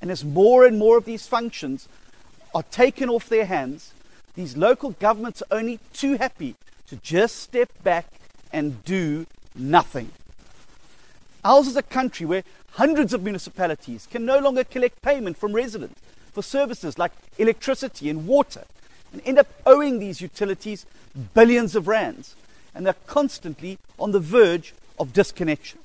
[0.00, 1.90] And as more and more of these functions
[2.54, 3.92] are taken off their hands,
[4.34, 6.54] these local governments are only too happy
[6.88, 8.06] to just step back
[8.52, 10.10] and do nothing.
[11.44, 16.00] Ours is a country where hundreds of municipalities can no longer collect payment from residents
[16.32, 18.64] for services like electricity and water
[19.12, 20.86] and end up owing these utilities
[21.34, 22.34] billions of rands.
[22.74, 25.78] And they're constantly on the verge of disconnection.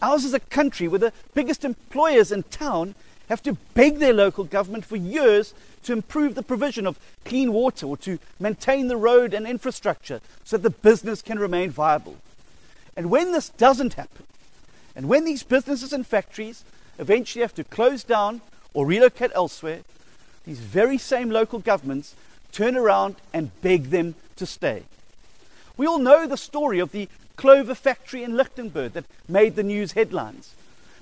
[0.00, 2.94] Ours is a country where the biggest employers in town
[3.28, 7.86] have to beg their local government for years to improve the provision of clean water
[7.86, 12.16] or to maintain the road and infrastructure so that the business can remain viable.
[12.96, 14.24] And when this doesn't happen,
[14.94, 16.64] and when these businesses and factories
[16.98, 18.40] eventually have to close down
[18.72, 19.80] or relocate elsewhere,
[20.44, 22.14] these very same local governments
[22.52, 24.84] turn around and beg them to stay.
[25.76, 29.92] We all know the story of the clover factory in Lichtenberg that made the news
[29.92, 30.54] headlines.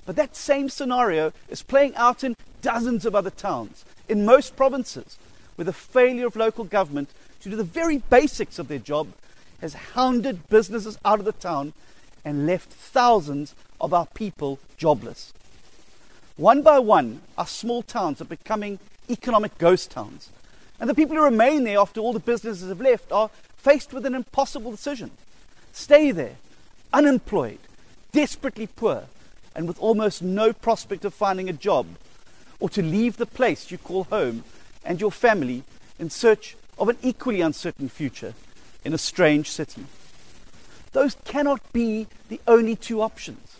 [0.05, 5.17] But that same scenario is playing out in dozens of other towns, in most provinces,
[5.55, 7.09] where the failure of local government
[7.41, 9.07] to do the very basics of their job
[9.61, 11.73] has hounded businesses out of the town
[12.23, 15.33] and left thousands of our people jobless.
[16.37, 20.29] One by one, our small towns are becoming economic ghost towns.
[20.79, 24.05] And the people who remain there after all the businesses have left are faced with
[24.05, 25.11] an impossible decision
[25.71, 26.37] stay there,
[26.93, 27.59] unemployed,
[28.11, 29.03] desperately poor,
[29.55, 31.87] and with almost no prospect of finding a job,
[32.59, 34.43] or to leave the place you call home
[34.83, 35.63] and your family
[35.97, 38.33] in search of an equally uncertain future
[38.83, 39.85] in a strange city.
[40.91, 43.57] Those cannot be the only two options.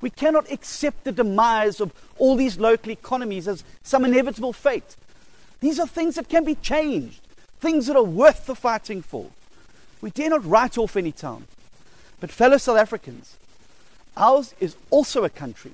[0.00, 4.96] We cannot accept the demise of all these local economies as some inevitable fate.
[5.60, 7.20] These are things that can be changed,
[7.60, 9.30] things that are worth the fighting for.
[10.00, 11.46] We dare not write off any town.
[12.20, 13.36] But, fellow South Africans,
[14.16, 15.72] ours is also a country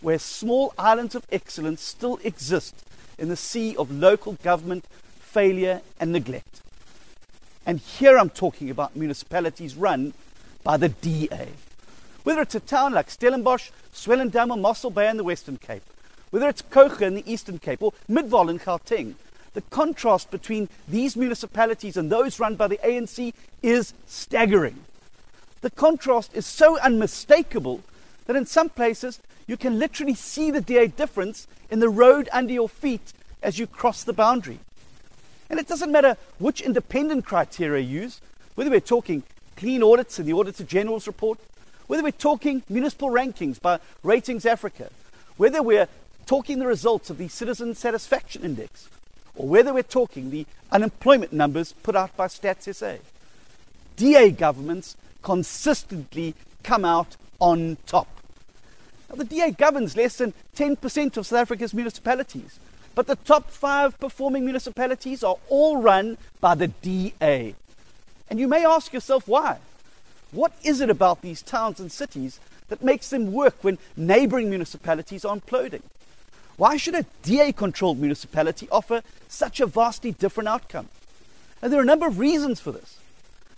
[0.00, 2.74] where small islands of excellence still exist
[3.18, 4.84] in the sea of local government
[5.18, 6.62] failure and neglect.
[7.66, 10.14] And here I'm talking about municipalities run
[10.62, 11.48] by the DA.
[12.22, 15.82] Whether it's a town like Stellenbosch, Swellendam, or Mossel Bay in the Western Cape,
[16.30, 19.14] whether it's Kocha in the Eastern Cape, or Midvaal in Gauteng,
[19.54, 24.84] the contrast between these municipalities and those run by the ANC is staggering.
[25.60, 27.82] The contrast is so unmistakable
[28.26, 32.52] that in some places you can literally see the DA difference in the road under
[32.52, 34.60] your feet as you cross the boundary.
[35.50, 38.20] And it doesn't matter which independent criteria you use,
[38.54, 39.22] whether we're talking
[39.56, 41.38] clean audits in the Auditor General's report,
[41.86, 44.90] whether we're talking municipal rankings by Ratings Africa,
[45.36, 45.88] whether we're
[46.26, 48.88] talking the results of the Citizen Satisfaction Index,
[49.34, 52.96] or whether we're talking the unemployment numbers put out by Stats SA.
[53.96, 58.08] DA governments consistently come out on top.
[59.08, 62.58] Now, the DA governs less than 10% of South Africa's municipalities,
[62.94, 67.54] but the top five performing municipalities are all run by the DA.
[68.28, 69.58] And you may ask yourself why.
[70.30, 75.24] What is it about these towns and cities that makes them work when neighboring municipalities
[75.24, 75.82] are imploding?
[76.58, 80.88] Why should a DA controlled municipality offer such a vastly different outcome?
[81.62, 82.98] And there are a number of reasons for this.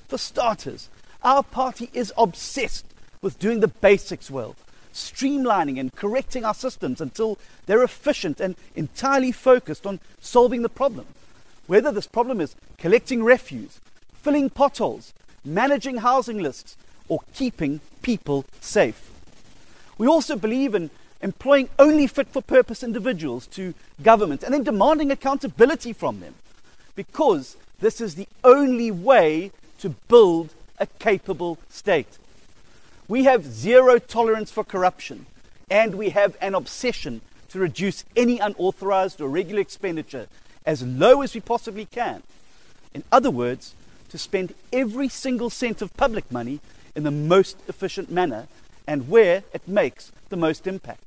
[0.07, 0.89] For starters,
[1.23, 2.87] our party is obsessed
[3.23, 4.57] with doing the basics well,
[4.93, 11.07] streamlining and correcting our systems until they're efficient and entirely focused on solving the problem.
[11.67, 13.81] Whether this problem is collecting refuse,
[14.15, 15.13] filling potholes,
[15.45, 16.77] managing housing lists,
[17.09, 19.11] or keeping people safe.
[19.99, 25.11] We also believe in employing only fit for purpose individuals to government and then demanding
[25.11, 26.35] accountability from them
[26.95, 32.19] because this is the only way to build a capable state.
[33.07, 35.27] We have zero tolerance for corruption,
[35.71, 40.27] and we have an obsession to reduce any unauthorized or irregular expenditure
[40.65, 42.23] as low as we possibly can.
[42.95, 43.75] In other words,
[44.09, 46.61] to spend every single cent of public money
[46.95, 48.49] in the most efficient manner
[48.87, 51.01] and where it makes the most impact.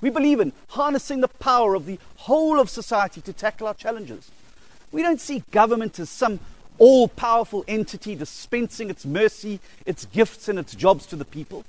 [0.00, 4.30] We believe in harnessing the power of the whole of society to tackle our challenges.
[4.90, 6.40] We don't see government as some
[6.82, 11.64] all powerful entity dispensing its mercy, its gifts, and its jobs to the people.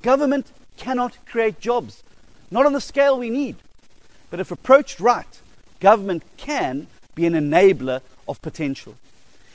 [0.00, 2.02] Government cannot create jobs,
[2.50, 3.56] not on the scale we need.
[4.30, 5.38] But if approached right,
[5.78, 8.94] government can be an enabler of potential.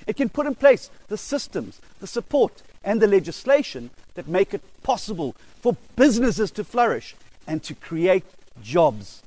[0.06, 4.62] It can put in place the systems, the support, and the legislation that make it
[4.84, 7.16] possible for businesses to flourish
[7.48, 8.26] and to create
[8.62, 9.24] jobs.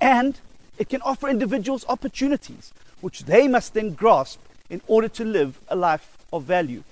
[0.00, 0.40] And
[0.78, 5.76] it can offer individuals opportunities, which they must then grasp in order to live a
[5.76, 6.82] life of value.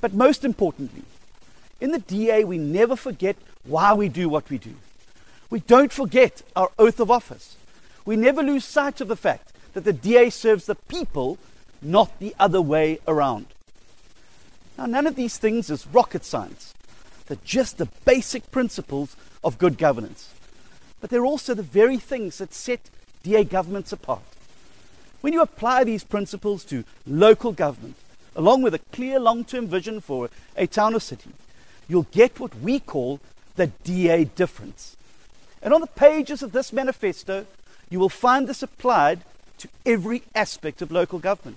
[0.00, 1.04] But most importantly,
[1.80, 4.74] in the DA, we never forget why we do what we do.
[5.50, 7.56] We don't forget our oath of office.
[8.04, 11.38] We never lose sight of the fact that the DA serves the people
[11.80, 13.46] not the other way around.
[14.76, 16.74] Now, none of these things is rocket science.
[17.26, 20.32] They're just the basic principles of good governance.
[21.00, 22.90] But they're also the very things that set
[23.22, 24.22] DA governments apart.
[25.24, 27.96] When you apply these principles to local government,
[28.36, 31.30] along with a clear long term vision for a town or city,
[31.88, 33.20] you'll get what we call
[33.56, 34.98] the DA difference.
[35.62, 37.46] And on the pages of this manifesto,
[37.88, 39.20] you will find this applied
[39.56, 41.56] to every aspect of local government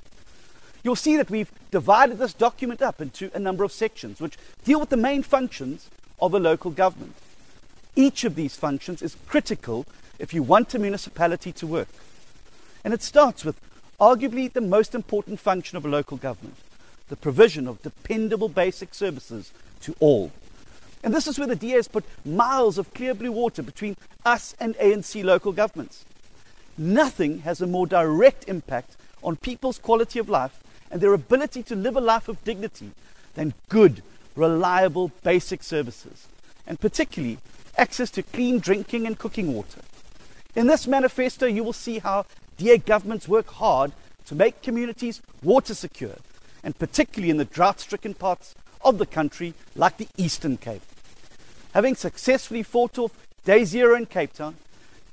[0.83, 4.79] you'll see that we've divided this document up into a number of sections which deal
[4.79, 5.89] with the main functions
[6.21, 7.13] of a local government.
[7.93, 9.85] Each of these functions is critical
[10.17, 11.89] if you want a municipality to work.
[12.87, 13.59] And it starts with
[13.99, 16.55] arguably the most important function of a local government
[17.09, 20.31] the provision of dependable basic services to all.
[21.03, 24.55] And this is where the DA has put miles of clear blue water between us
[24.57, 26.05] and ANC local governments.
[26.77, 31.75] Nothing has a more direct impact on people's quality of life and their ability to
[31.75, 32.91] live a life of dignity
[33.33, 34.01] than good,
[34.33, 36.29] reliable, basic services,
[36.65, 37.39] and particularly
[37.77, 39.81] access to clean drinking and cooking water.
[40.55, 42.25] In this manifesto, you will see how
[42.57, 43.91] DA governments work hard
[44.25, 46.15] to make communities water secure,
[46.63, 50.81] and particularly in the drought stricken parts of the country like the Eastern Cape.
[51.73, 53.11] Having successfully fought off
[53.45, 54.55] day zero in Cape Town,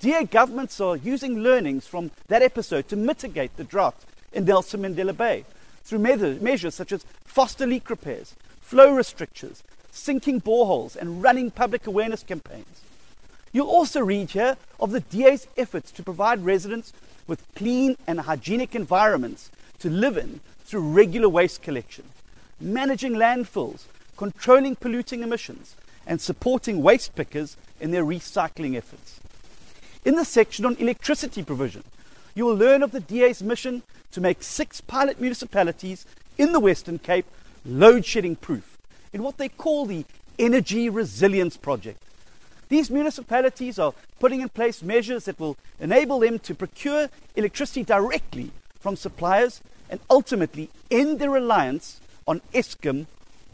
[0.00, 3.96] DA governments are using learnings from that episode to mitigate the drought
[4.32, 5.44] in Nelson Mandela Bay
[5.84, 12.22] through measures such as faster leak repairs, flow restrictions, sinking boreholes, and running public awareness
[12.22, 12.80] campaigns.
[13.52, 16.92] You'll also read here of the DA's efforts to provide residents
[17.26, 22.04] with clean and hygienic environments to live in through regular waste collection,
[22.60, 23.84] managing landfills,
[24.16, 29.20] controlling polluting emissions, and supporting waste pickers in their recycling efforts.
[30.04, 31.82] In the section on electricity provision,
[32.34, 33.82] you will learn of the DA's mission
[34.12, 36.04] to make six pilot municipalities
[36.36, 37.26] in the Western Cape
[37.64, 38.76] load shedding proof
[39.12, 40.04] in what they call the
[40.38, 42.02] Energy Resilience Project.
[42.68, 48.50] These municipalities are putting in place measures that will enable them to procure electricity directly
[48.80, 53.06] from suppliers and ultimately end their reliance on Eskom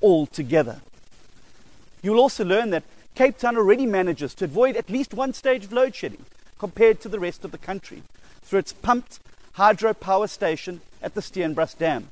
[0.03, 0.81] altogether.
[2.03, 5.65] You will also learn that Cape Town already manages to avoid at least one stage
[5.65, 6.25] of load shedding
[6.59, 8.03] compared to the rest of the country
[8.43, 9.19] through its pumped
[9.57, 12.09] hydropower station at the Steenbras Dam.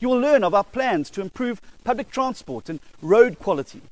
[0.00, 3.82] You will learn of our plans to improve public transport and road quality,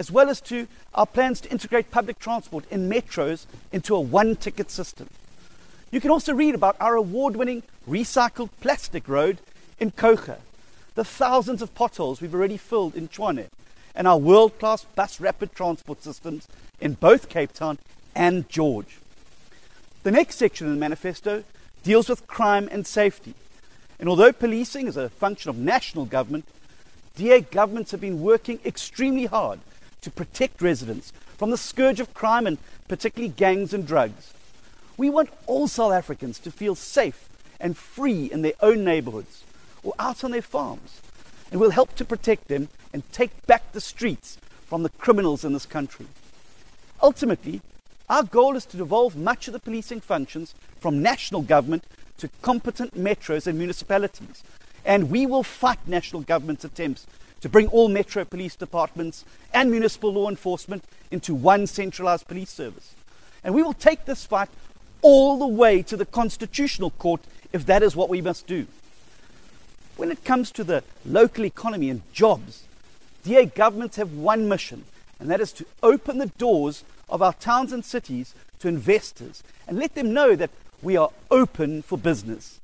[0.00, 4.34] as well as to our plans to integrate public transport in metros into a one
[4.34, 5.06] ticket system.
[5.90, 9.36] You can also read about our award winning recycled plastic road
[9.78, 10.38] in Kocha,
[10.94, 13.48] the thousands of potholes we've already filled in Tshwane,
[13.94, 16.48] and our world class bus rapid transport systems
[16.80, 17.76] in both Cape Town
[18.14, 19.00] and George.
[20.02, 21.44] The next section in the manifesto
[21.82, 23.34] deals with crime and safety.
[23.98, 26.46] And although policing is a function of national government,
[27.16, 29.60] DA governments have been working extremely hard
[30.02, 32.58] to protect residents from the scourge of crime and
[32.88, 34.34] particularly gangs and drugs.
[34.96, 39.44] We want all South Africans to feel safe and free in their own neighborhoods
[39.82, 41.00] or out on their farms.
[41.50, 45.52] And we'll help to protect them and take back the streets from the criminals in
[45.52, 46.06] this country.
[47.02, 47.60] Ultimately,
[48.08, 51.84] our goal is to devolve much of the policing functions from national government
[52.18, 54.42] to competent metros and municipalities.
[54.84, 57.06] And we will fight national government's attempts
[57.40, 62.94] to bring all metro police departments and municipal law enforcement into one centralized police service.
[63.42, 64.48] And we will take this fight
[65.02, 67.22] all the way to the Constitutional Court
[67.52, 68.66] if that is what we must do.
[69.96, 72.64] When it comes to the local economy and jobs,
[73.22, 74.84] DA governments have one mission,
[75.18, 79.78] and that is to open the doors of our towns and cities to investors and
[79.78, 80.50] let them know that
[80.82, 82.60] we are open for business.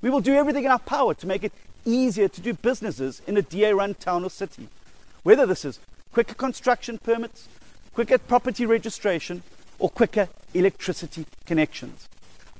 [0.00, 1.52] We will do everything in our power to make it
[1.84, 4.68] easier to do businesses in a DA run town or city.
[5.22, 5.80] Whether this is
[6.12, 7.48] quicker construction permits,
[7.94, 9.42] quicker property registration,
[9.78, 12.08] or quicker electricity connections.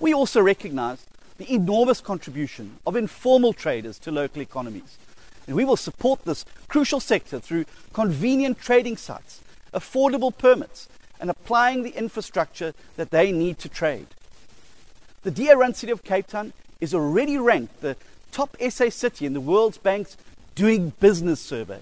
[0.00, 1.06] We also recognize
[1.38, 4.98] the enormous contribution of informal traders to local economies.
[5.46, 9.40] And we will support this crucial sector through convenient trading sites,
[9.72, 10.88] affordable permits,
[11.20, 14.08] and applying the infrastructure that they need to trade.
[15.22, 17.96] The DA run city of Cape Town is already ranked the
[18.32, 20.16] top SA city in the World Bank's
[20.54, 21.80] Doing Business survey.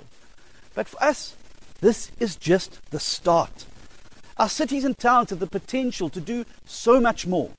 [0.75, 1.35] But for us,
[1.81, 3.67] this is just the start.
[4.39, 7.51] Our cities and towns have the potential to do so much more.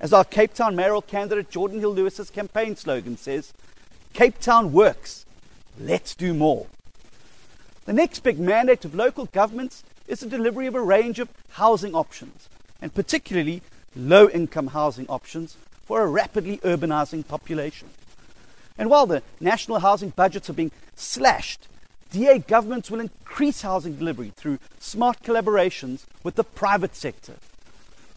[0.00, 3.52] As our Cape Town mayoral candidate Jordan Hill Lewis's campaign slogan says,
[4.12, 5.26] Cape Town works.
[5.78, 6.66] Let's do more.
[7.84, 11.94] The next big mandate of local governments is the delivery of a range of housing
[11.94, 12.48] options,
[12.80, 13.62] and particularly
[13.94, 17.88] low income housing options for a rapidly urbanizing population.
[18.78, 21.66] And while the national housing budgets are being slashed,
[22.10, 27.34] DA governments will increase housing delivery through smart collaborations with the private sector.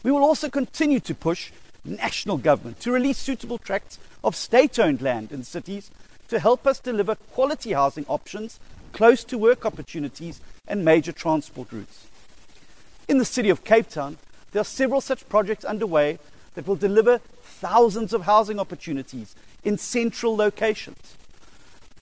[0.04, 1.52] We will also continue to push
[1.84, 5.92] national government to release suitable tracts of state owned land in cities
[6.28, 8.60] to help us deliver quality housing options
[8.94, 12.08] close to work opportunities and major transport routes.
[13.08, 14.18] In the city of Cape Town,
[14.52, 16.20] there are several such projects underway
[16.56, 21.16] that will deliver thousands of housing opportunities in central locations.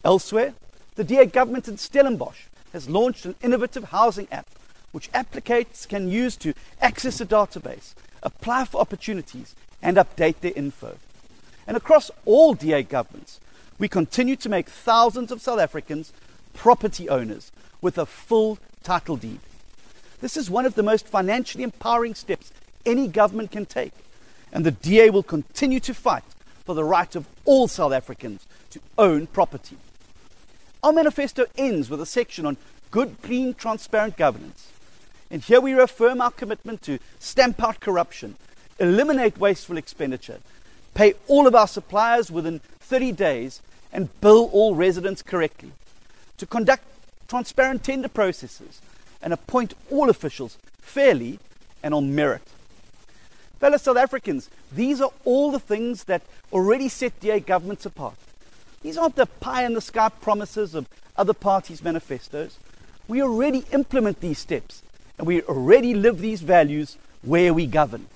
[0.03, 0.53] Elsewhere,
[0.95, 4.47] the DA government in Stellenbosch has launched an innovative housing app
[4.91, 7.93] which applicants can use to access a database,
[8.23, 10.97] apply for opportunities, and update their info.
[11.67, 13.39] And across all DA governments,
[13.77, 16.11] we continue to make thousands of South Africans
[16.53, 19.39] property owners with a full title deed.
[20.21, 22.51] This is one of the most financially empowering steps
[22.85, 23.93] any government can take,
[24.51, 26.23] and the DA will continue to fight
[26.69, 29.75] for the right of all South Africans to own property.
[30.83, 32.57] Our manifesto ends with a section on
[32.91, 34.71] good, clean, transparent governance.
[35.31, 38.35] And here we reaffirm our commitment to stamp out corruption,
[38.77, 40.41] eliminate wasteful expenditure,
[40.93, 45.71] pay all of our suppliers within 30 days, and bill all residents correctly,
[46.37, 46.83] to conduct
[47.27, 48.79] transparent tender processes,
[49.23, 51.39] and appoint all officials fairly
[51.81, 52.47] and on merit.
[53.59, 56.21] Fellow South Africans, these are all the things that
[56.53, 58.15] already set DA governments apart.
[58.81, 60.87] These aren't the pie in the sky promises of
[61.17, 62.57] other parties' manifestos.
[63.09, 64.81] We already implement these steps
[65.17, 68.07] and we already live these values where we govern.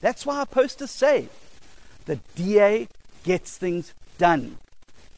[0.00, 1.28] That's why our posters say
[2.06, 2.88] the DA
[3.22, 4.58] gets things done.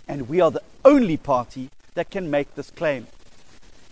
[0.07, 3.07] And we are the only party that can make this claim.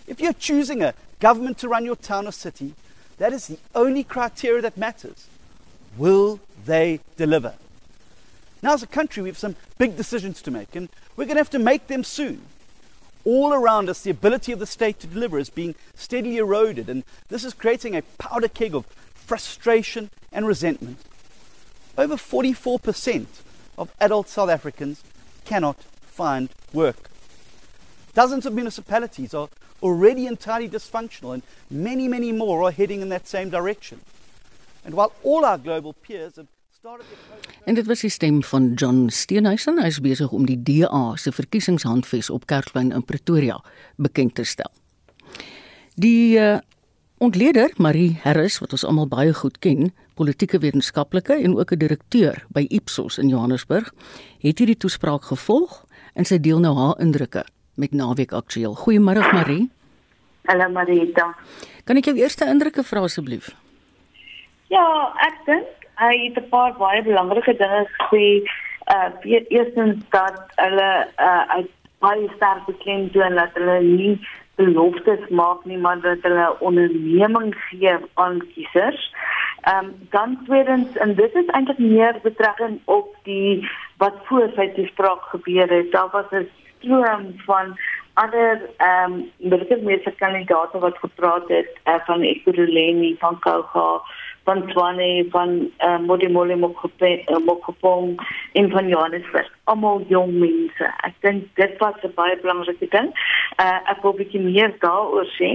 [0.05, 2.75] If you're choosing a government to run your town or city,
[3.17, 5.27] that is the only criteria that matters.
[5.97, 7.55] Will they deliver?
[8.61, 11.41] Now, as a country, we have some big decisions to make, and we're going to
[11.41, 12.41] have to make them soon.
[13.23, 17.03] All around us, the ability of the state to deliver is being steadily eroded, and
[17.29, 20.97] this is creating a powder keg of frustration and resentment.
[21.97, 23.25] Over 44%
[23.77, 25.03] of adult South Africans
[25.45, 27.09] cannot find work.
[28.13, 29.49] Dozens of municipalities are
[29.83, 34.01] already entirely dysfunctional, and many, many more are heading in that same direction.
[37.63, 39.81] En dit was die stem van John Steenhuisen.
[39.81, 43.59] Hy is besig om die DA se verkiesingshandves op Kerkplein in Pretoria
[43.95, 44.71] bekend te stel.
[45.99, 46.57] Die uh,
[47.17, 52.45] ontleder Marie Harris wat ons almal baie goed ken, politieke wetenskaplike en ook 'n direkteur
[52.55, 53.93] by Ipsos in Johannesburg,
[54.39, 58.75] het hierdie toespraak gevolg en sy deel nou haar indrukke met Naweek Aktueel.
[58.75, 59.69] Goeiemôre Marie.
[60.45, 61.35] Hallo Marita.
[61.83, 63.66] Kan ek jou eerste indrukke vra asseblief?
[64.67, 68.43] Ja, ek dink hy het 'n paar baie belangrike dinge gesê.
[68.95, 69.09] Uh
[69.49, 76.01] eerstens dat hulle uh uit baie sterk beklemtoon dat hulle nie beloftes maak nie, maar
[76.01, 79.13] dat hulle onderneming gee aan kiesers.
[79.61, 84.67] Ehm um, dan tweedens en dit is eintlik meer betrekking op die wat voor sy
[84.75, 85.91] toespraak gebeur het.
[85.91, 87.77] Daar was 'n stroom van
[88.13, 94.01] ander ehm um, militêre kandidaate wat gepraat het uh, van Ekurhuleni van Kouga
[94.47, 96.55] van Swane van uh, Modimolle
[97.45, 98.15] Mokopong
[98.51, 99.49] in van Johannesburg.
[99.63, 100.87] Almal jong mense.
[101.07, 103.11] Ek dink dit was 'n baie belangrike ding.
[103.59, 105.51] Uh, ek wil 'n bietjie meer daaroor sê.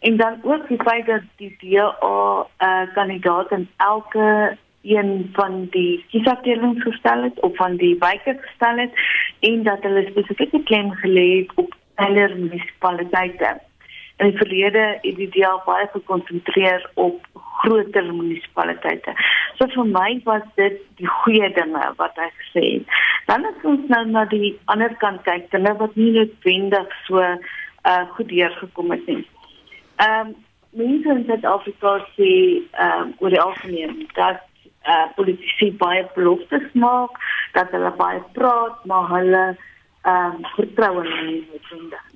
[0.00, 6.04] En dan ook die feit dat die DA uh, kandidaat in elke een van die
[6.08, 8.92] kiesafdelings gestel het of van die wyke gestel het
[9.40, 13.69] en dat hulle spesifieke klem gelê het op kleiner munisipaliteite.
[14.20, 17.24] In die verlede het die DA baie gekonsentreer op
[17.60, 19.14] groter munisipaliteite.
[19.56, 23.00] So vir my was dit die goeie dinge wat hy gesê het.
[23.30, 28.04] Dan as ons nou na die ander kant kyk, dinge wat nie noodwendig so uh
[28.14, 29.24] goed deurgekom het nie.
[30.04, 30.36] Ehm um,
[30.80, 34.44] mense in Suid-Afrika sê ehm um, oor die algemeen dat
[34.84, 37.16] uh politici baie beloftes maak,
[37.56, 42.09] dat hulle baie praat, maar hulle ehm um, vertroue nie noodwendig.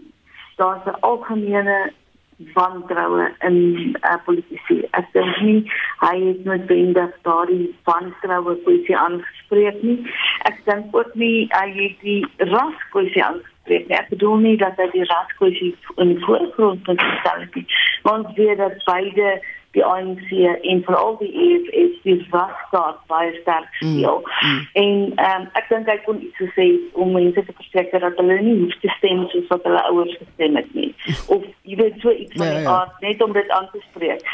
[0.57, 1.93] Daar's 'n algemene
[2.55, 4.83] wantroue in uh, politici.
[4.91, 5.61] Ek dink nie
[6.03, 9.99] hy het noodwendig daardie wantroue kwessie aangespreek nie.
[10.51, 13.99] Ek dink ook nie hy het die ras kwessie aangespreek nie.
[13.99, 17.67] Ek bedoel nie dat hy die ras kwessie in voorgrond moet stel nie.
[18.03, 19.39] Want weer dat beide
[19.75, 20.31] die ANC
[20.71, 24.21] en vir al die EFF die vasstaat baie sterk speel.
[24.25, 24.67] Mm, mm.
[24.83, 24.99] En
[25.29, 28.77] um, ek dink hy kon iets gesê om mense te verseker dat hulle nie hoef
[28.83, 30.91] te stem soos wat hulle ouers gestem het nie.
[31.35, 32.77] Of jy weet so iets van ja, die ja.
[32.81, 34.25] aard net om dit aan te spreek.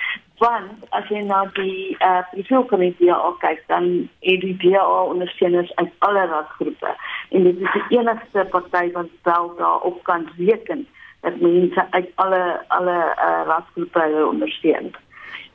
[0.41, 3.91] Want as jy na die eh uh, profielkomitee kyk, dan
[4.25, 6.95] het die DA ondersteuners uit alle rasgroepe
[7.31, 10.87] en dit is die enigste party wat wel daarop kan reken
[11.21, 14.95] dat mense uit alle alle uh, rasgroepe ondersteun.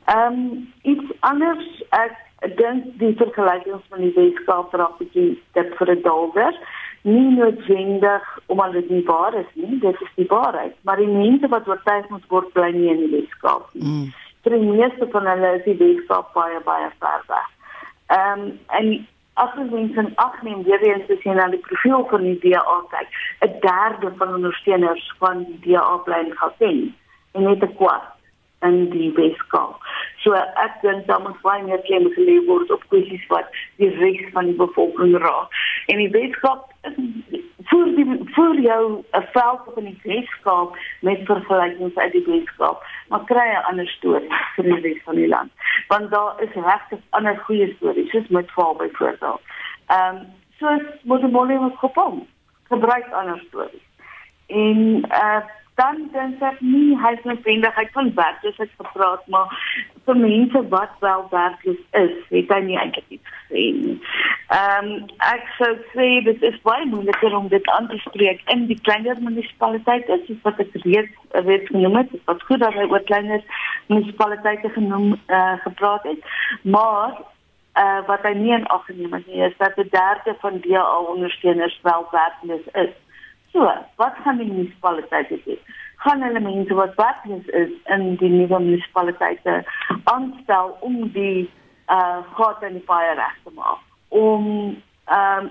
[0.06, 2.14] Ehm um, iets anders ek
[2.58, 6.54] dink die vergelykings van die Weskaap raak bietjie dit vir 'n dalwer.
[7.02, 11.48] Nie noodwendig omdat dit nie waar is nie, dit is die waarheid, maar die mense
[11.48, 13.82] wat oortuig moet word bly nie in die Weskaap nie.
[13.82, 14.14] Mm.
[14.42, 17.50] Vir die meeste van hulle is die Weskaap baie baie ver weg.
[18.06, 21.64] Ehm um, en as ons mense in ag neem, weer eens te sien aan die
[21.66, 23.08] profiel van die DA kyk,
[23.40, 26.92] 'n derde van ondersteuners van die DA bly in Gauteng
[27.32, 28.15] en net 'n kwart
[28.68, 29.82] in die Weskaap.
[30.22, 33.50] So ek dink dan moet baie meer klem gelê word op kwessies wat
[33.82, 35.60] die res van die bevolking raak.
[35.92, 36.72] En die Weskaap
[37.70, 38.06] vir die
[38.36, 38.82] vir jou
[39.20, 43.88] 'n veld op in die Weskaap met vergelykings uit die Weskaap, maar kry 'n ander
[43.88, 45.52] storie vir die res van die land.
[45.88, 49.40] Want daar is regtig ander goeie stories, soos met val byvoorbeeld.
[49.86, 50.26] Ehm um,
[50.58, 52.26] soos Modimolle wat gekom
[52.68, 53.84] gebruik ander stories.
[54.46, 55.40] En uh
[55.76, 59.52] dan dink ek nie hy is noodwendig hy kan werk soos ek gepraat maar
[60.08, 63.64] vir mense wat wel werkloos is het hy nie eintlik iets gesê.
[64.56, 64.90] Ehm um,
[65.28, 69.20] ek sou sê dit is baie moeiliker om dit aan te spreek in die kleiner
[69.28, 73.44] munisipaliteite soos wat ek reeds weet genoem het wat goed dat hy oor kleiner
[73.92, 76.30] munisipaliteite genoem uh, gepraat het
[76.62, 80.62] maar uh, wat hy nie in ag geneem het nie is dat 'n derde van
[80.84, 82.94] al ondersteuners wel werkloos is
[83.56, 85.58] So, wat gaan die munisipaliteite doen?
[85.96, 89.54] Gaan hulle mense wat werkloos is in die nuwe munisipaliteite
[90.12, 91.48] aanstel om die
[91.88, 93.80] uh gate in die paai reg te maak?
[94.08, 94.44] Om
[95.04, 95.48] ehm um,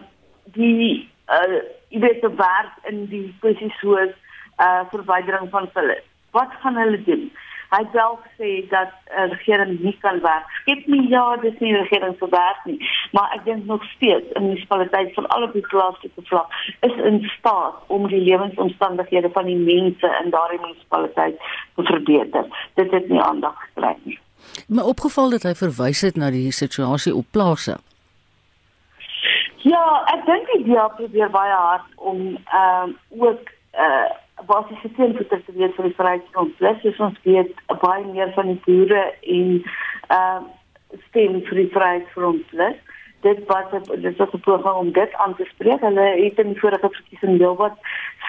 [0.53, 1.57] die uh
[1.89, 4.13] jy weet te werk in die kwessies soos
[4.61, 6.05] uh verwydering van vullis.
[6.37, 7.25] Wat gaan hulle doen?
[7.69, 10.49] Hy het wel gesê dat die uh, regering nie kan werk.
[10.61, 12.77] Skep nie ja, dis nie regering se werk nie,
[13.11, 16.53] maar ek dink nog steeds in munisipaliteit van al op die plaaslike vlak
[16.87, 21.41] is in staat om die lewensomstandighede van die mense in daardie munisipaliteit
[21.75, 22.69] te verbeter.
[22.73, 24.19] Dit het nie aandag gekry nie.
[24.67, 27.77] My opgeval dat hy verwys het na die situasie op plase.
[29.65, 34.09] Ja, ek dink die DA probeer baie hard om ehm um, ook eh uh,
[34.45, 36.57] basiese teenvoeter te wees vir die vryheidsfront.
[36.57, 39.03] Plus is ons weet baie meer van die boere
[39.37, 39.55] en
[40.11, 40.41] uh,
[41.09, 42.43] stem vir die vryheidsfront.
[42.51, 42.77] Plus
[43.25, 45.81] dit wat het, dit was 'n poging om dit aan te spreek.
[45.81, 47.77] Hulle het in vorige verkiesing deel wat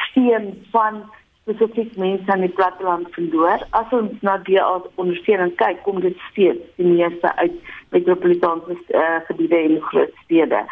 [0.08, 1.04] steun van
[1.42, 3.60] spesifiek mense aan die platteland verloor.
[3.70, 4.60] As ons na die
[4.94, 7.52] ondersteuning kyk, kom dit steeds die meeste uit
[7.90, 10.64] metropolitaanse uh, gebiede en groot stede.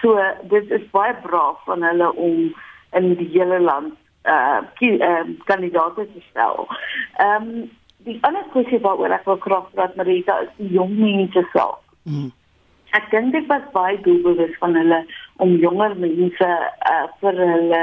[0.00, 2.54] So dit is baie braaf van hulle om
[2.92, 3.94] in die hele land
[4.28, 6.66] uh ki, uh, kandidaate te stel.
[7.18, 7.70] Ehm um,
[8.04, 11.80] die ander kwessie waaroor ek wil graag praat Marita is die jong mense self.
[12.08, 12.30] Mm.
[12.96, 15.04] Ek dink dit was baie doelbewus van hulle
[15.44, 16.50] om jonger mense
[16.92, 17.82] uh vir hulle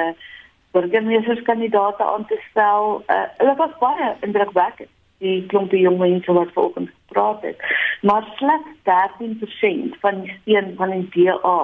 [0.77, 3.01] burgemeesterskandidaate aan te stel.
[3.07, 7.61] Uh, hulle was baie indrukwekkend die klompie jong mense wat vanoggend gepraat het.
[8.01, 11.59] Maar slegs 13% van die steun van die DA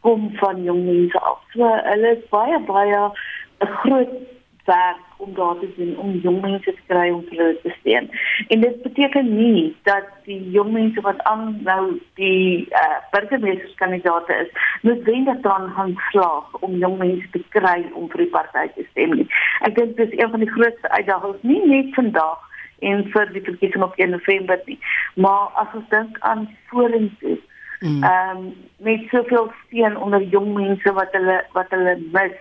[0.00, 1.40] kom van jong mense af.
[1.52, 3.02] So hulle is baie baie
[3.64, 4.14] 'n groot
[4.64, 8.10] werk om daar te doen om jong mense te kry om hulle te steun.
[8.48, 14.50] En dit beteken nie dat die jong mense wat aan nou die uh, burgemeesterskandidaate is,
[14.82, 19.16] noodwendig dan gaan slaag om jong mense te kry om vir die party te stem
[19.20, 19.28] nie.
[19.68, 23.84] Ek dink dis een van die grootste uitdagings nie net vandag en vir die verkiesing
[23.84, 24.78] op 1 November nie,
[25.14, 27.38] maar as ons dink aan vorentoe
[27.84, 28.02] Mm.
[28.02, 32.36] Ehm um, met soveel steun onder jong mense wat hulle wat hulle mis.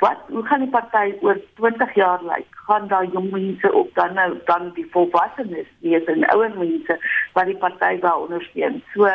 [0.00, 2.48] Wat hoe gaan die party oor 20 jaar lyk?
[2.66, 6.96] Gaan daai jong mense op dan nou dan die volwassenes wees en ouer mense
[7.36, 8.80] wat die party wou ondersteun.
[8.94, 9.12] So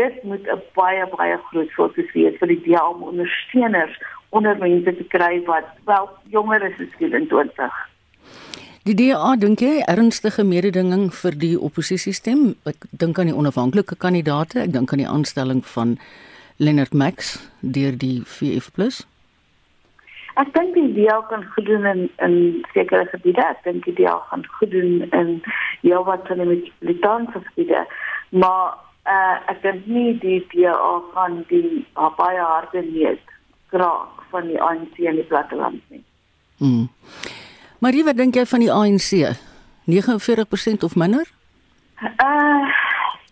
[0.00, 4.96] dit moet 'n baie baie groot fokus wees vir die DA om ondersteuners onder mense
[4.96, 7.72] te kry wat wel jonger is as 24.
[8.82, 12.54] Die DA dink jy ernstige mededinging vir die oppositiestem?
[12.64, 15.98] Ek dink aan die onafhanklike kandidaate, ek dink aan die aanstelling van
[16.56, 19.11] Leonard Max deur die VF+.
[20.40, 23.44] Ek dink die DA kan goed doen in in sekere gebiede.
[23.44, 25.42] Ek dink die DA gaan goed doen in
[25.80, 27.84] ja wat hulle met Litanse gebiede.
[28.30, 28.74] Maar
[29.04, 31.84] uh, ek dink nie die DA gaan die
[32.16, 33.36] baie harde leed
[33.72, 36.04] kraak van die ANC in die platteland nie.
[36.58, 36.88] Hmm.
[37.78, 39.10] Maar wat dink jy van die ANC?
[39.90, 41.26] 49% of minder?
[42.00, 42.68] Uh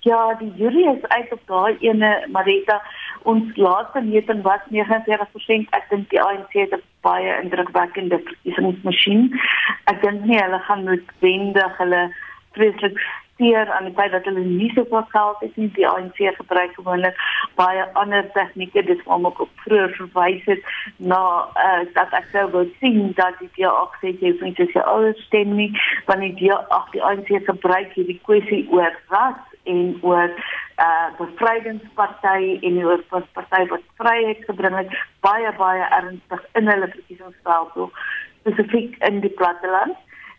[0.00, 2.80] ja, die jury is uit op daai ene Marita.
[3.22, 5.68] Ons laaste meting was 49%.
[5.76, 9.40] Ek dink die ANC het 'n baie indrukwekkende verkiesingsmasjien.
[9.84, 12.02] Ek dink nie hulle gaan noodwendig hulle
[12.52, 12.98] vreeslik
[13.40, 16.74] steur aan die feit dat hulle nie so veel geld het nie die ANC gebruik
[16.74, 17.16] gewoonlik
[17.54, 20.62] baie ander tegnieke dis waarom ek op vroeër verwys het
[21.12, 21.20] na
[21.64, 25.54] uh, dat ek sou wou sien dat die DA sê jy moet dit alles stem
[25.56, 25.70] nie
[26.08, 30.28] want die DA ag die ANC gebruik hierdie kwessie oor ras en oor
[30.80, 37.76] uh bevrydingsparty en oor party wat vryheid gebring het baie baie ernstig in hulle verkiesingsveld
[38.40, 39.96] spesifiek in die platteland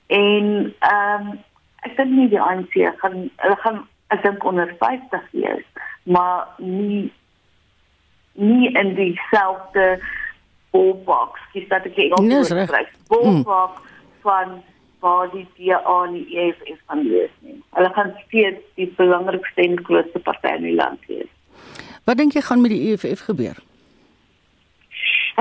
[0.07, 1.39] en ehm um,
[1.81, 3.81] ek dink nie die ANC gaan hulle gaan
[4.11, 5.65] ek dink onder 50 wees,
[6.03, 7.11] maar nie
[8.33, 9.99] nie in dieselfde
[10.71, 11.97] ballpark, dis dat ek
[12.71, 12.91] reg.
[13.11, 13.89] Ballpark mm.
[14.23, 14.53] van
[15.01, 17.57] waar die DA en die EFF van wees nie.
[17.77, 21.29] Hulle gaan steeds die belangrikste en grootste party in die land wees.
[22.05, 23.57] Wat dink jy gaan met die EFF gebeur?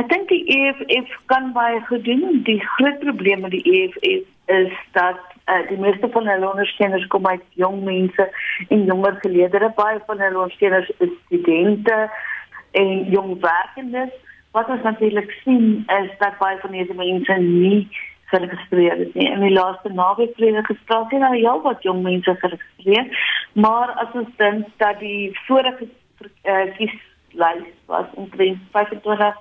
[0.01, 2.43] Ek dink die EFF kan baie goed doen.
[2.47, 7.27] Die groot probleem met die EFF is dat uh, die meeste van hulle ondersteuners kom
[7.27, 8.29] uit jong mense
[8.69, 9.75] en jonger geleerders.
[9.77, 11.99] Baie van hulle ondersteuners is studente
[12.73, 14.15] en jong werkendes.
[14.57, 17.89] Wat ons natuurlik sien is dat baie van hierdie mense nie
[18.31, 19.29] geregistreer is nie.
[19.31, 23.07] In die laaste naweek het hulle gespreek en al wat jong mense geregistreer,
[23.53, 29.39] maar as ons dink dat die vorige uh, kieslys was omtrent 25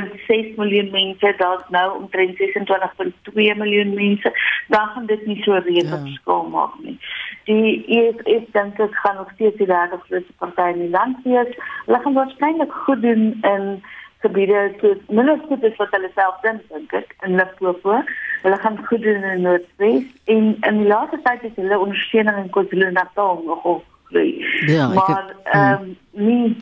[0.00, 4.32] 26 miljoen mense, daar's nou omtrent 26.2 miljoen mense.
[4.68, 5.98] Dan gaan dit nie so reeds ja.
[5.98, 6.98] verskil maak nie.
[7.44, 11.52] Die EFF dink dit gaan nog steeds die derde grootste party in die land wees.
[11.84, 13.82] Hulle gaan waarskynlik goed doen in
[14.24, 18.00] gebiede soos minder goed is wat hulle self dink dink ek in Limpopo.
[18.44, 22.52] Hulle gaan goed doen in Noordwes en in die laaste tyd is hulle ondersteuning in
[22.56, 24.32] KwaZulu-Natal nogal groei.
[24.70, 25.96] Ja, maar ehm um,
[26.26, 26.56] nie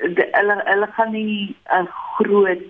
[0.00, 2.62] de, hulle hulle gaan nie 'n groot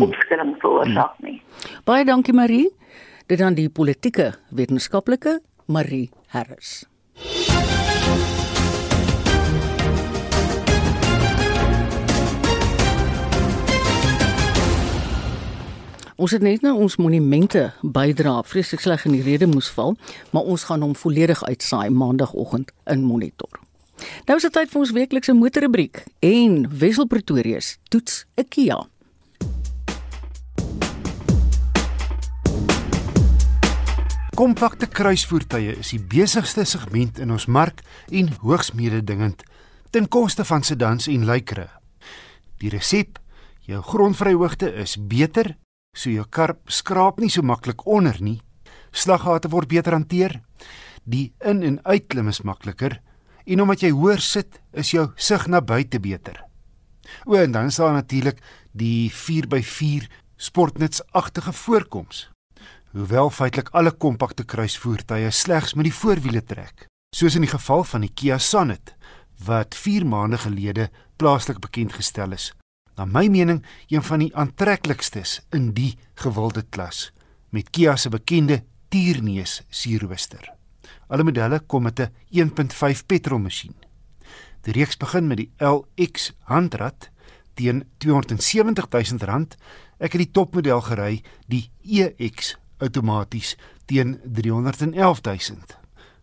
[0.00, 1.42] opskudding veroorsaak nie.
[1.84, 2.68] Baie dankie Marie.
[3.26, 6.86] Dit dan die politieke wetenskaplike Marie Harris.
[16.18, 17.60] Ons het net nou ons monumente
[17.94, 19.92] bydra vreeslik sleg in die rede moes val,
[20.34, 23.60] maar ons gaan hom volledig uitsaai maandagooggend in Monitor.
[24.26, 28.80] Nou is dit tyd vir ons weeklikse motorrubriek en Wessel Pretorius toets 'n Kia.
[34.34, 39.42] Kompakte kruisvoertuie is die besigste segment in ons mark en hoogs mededingend
[39.90, 41.68] ten koste van sedans en lykere.
[42.58, 43.18] Die resep:
[43.60, 45.56] jou grondvryhoogte is beter,
[45.98, 48.38] so jou kar skraap nie so maklik onder nie.
[48.94, 50.40] Slaggate word beter hanteer.
[51.04, 53.00] Die in- en uitklim is makliker
[53.46, 56.44] en omdat jy hoër sit, is jou sig na buite beter.
[57.24, 58.42] O, en dan is daar natuurlik
[58.72, 62.28] die 4x4 sportnutsagtige voorkoms.
[62.92, 66.86] Hoewel feitelik alle kompakte kruisvoertuie slegs met die voorwiele trek,
[67.16, 68.94] soos in die geval van die Kia Sonet
[69.44, 72.52] wat 4 maande gelede plaaslik bekend gestel is.
[72.98, 73.60] Na my mening
[73.94, 77.12] een van die aantreklikstes in die gewilde klas
[77.54, 80.48] met Kia se bekende tierneus sierrooster.
[81.06, 83.74] Alle modelle kom met 'n 1.5 petrolmasjien.
[84.62, 87.10] Die reeks begin met die LX handrat
[87.54, 89.46] teen R270 000.
[89.98, 95.58] Ek het die topmodel gery, die EX outomaties teen 311 000.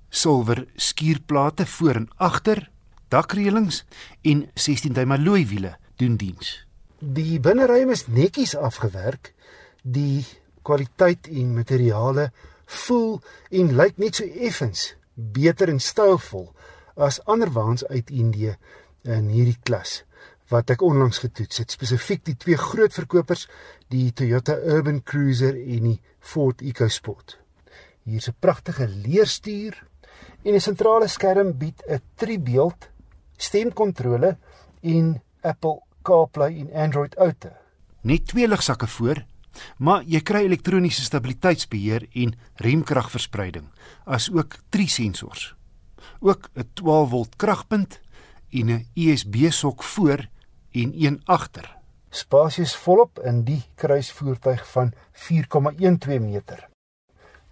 [0.09, 2.69] Silwer skuurplate voor en agter,
[3.07, 3.86] dakreëlings
[4.21, 6.64] en 16 duim alloy wiele doen diens.
[7.00, 9.34] Die binneruim is netjies afgewerk.
[9.84, 10.26] Die
[10.64, 12.32] kwaliteit en materiale
[12.66, 13.20] voel
[13.52, 16.50] en lyk net so effens beter en stylvol
[16.96, 18.56] as ander waans uit Indië
[19.04, 20.04] in hierdie klas
[20.50, 23.48] wat ek onlangs getoets het, spesifiek die twee groot verkopers,
[23.89, 27.39] die Toyota Urban Cruiser en die Ford EcoSport.
[28.06, 29.74] Hier's 'n pragtige leerstuur
[30.43, 32.89] en 'n sentrale skerm bied 'n driebeeld
[33.38, 34.38] stemkontrole
[34.82, 37.49] en Apple CarPlay en Android Auto.
[38.06, 39.24] Net twee ligsakke voor,
[39.82, 43.70] maar jy kry elektroniese stabiliteitsbeheer en remkragverspreiding,
[44.06, 45.56] as ook drie sensors.
[46.20, 47.99] Ook 'n 12V kragpunt
[48.51, 50.28] en 'n USB-sok voor
[50.72, 51.78] en een agter.
[52.10, 56.68] Spasies volop in die kruisvoertuig van 4,12 meter.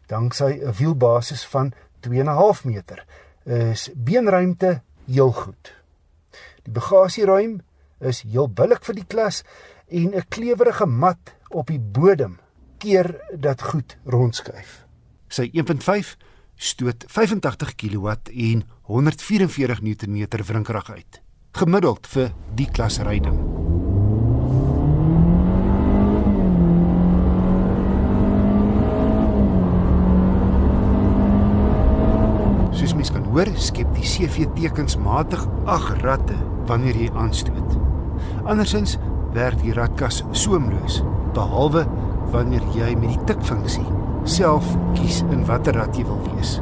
[0.05, 3.05] Danksy 'n wielbasis van 2,5 meter
[3.43, 5.73] is beenruimte heel goed.
[6.63, 7.61] Die bagasieruim
[8.05, 9.43] is heel billik vir die klas
[9.87, 12.39] en 'n klewerige mat op die bodem
[12.77, 14.85] keer dat goed rondskuif.
[15.27, 16.15] Sy 1.5
[16.55, 23.39] stoot 85 kW en 144 Nm wrinkrag uit, gemiddeld vir die klas ryding.
[32.73, 36.37] Soos mens kan hoor, skep die CV tekens matig 8 ratte
[36.67, 37.82] wanneer jy aanstoot.
[38.43, 38.97] Andersins
[39.33, 41.01] werk die ratkas soemloos,
[41.33, 41.85] behalwe
[42.33, 43.87] wanneer jy met die tikfunksie
[44.29, 46.57] self kies in watter rat jy wil wees.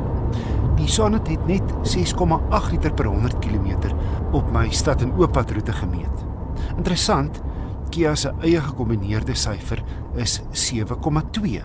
[0.80, 3.92] Die Sonnet het net 6,8 liter per 100 km
[4.34, 6.26] op my stad en ooppadroete gemeet.
[6.78, 7.42] Interessant,
[7.92, 9.82] Kia se eie gekombineerde syfer
[10.16, 11.60] is 7,2.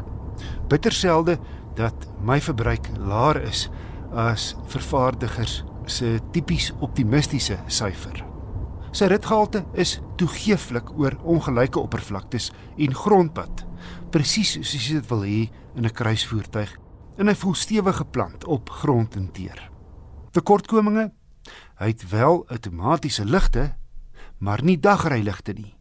[0.68, 1.38] Bitterselde
[1.78, 3.68] dat my verbruik laer is
[4.10, 8.24] as vervaardigers se tipies optimistiese syfer.
[8.96, 12.46] Sy ritgehalte is toegeeflik oor ongelyke oppervlaktes
[12.80, 13.66] en grondpad,
[14.08, 15.40] presies soos jy dit wil hê
[15.76, 16.72] in 'n kruisvoertuig.
[17.18, 19.70] En hy voel stewig geplant op grond en teer.
[20.32, 21.12] Tekortkominge:
[21.78, 23.76] Hy het wel outomatiese ligte,
[24.38, 25.76] maar nie dagryligte nie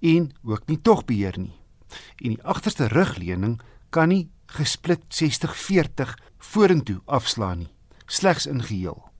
[0.00, 1.60] en ook nie togbeheer nie.
[2.22, 7.74] En die agterste rugleuning kan nie gesplit 60/40 vorentoe afslaan nie,
[8.06, 9.10] slegs in geheel.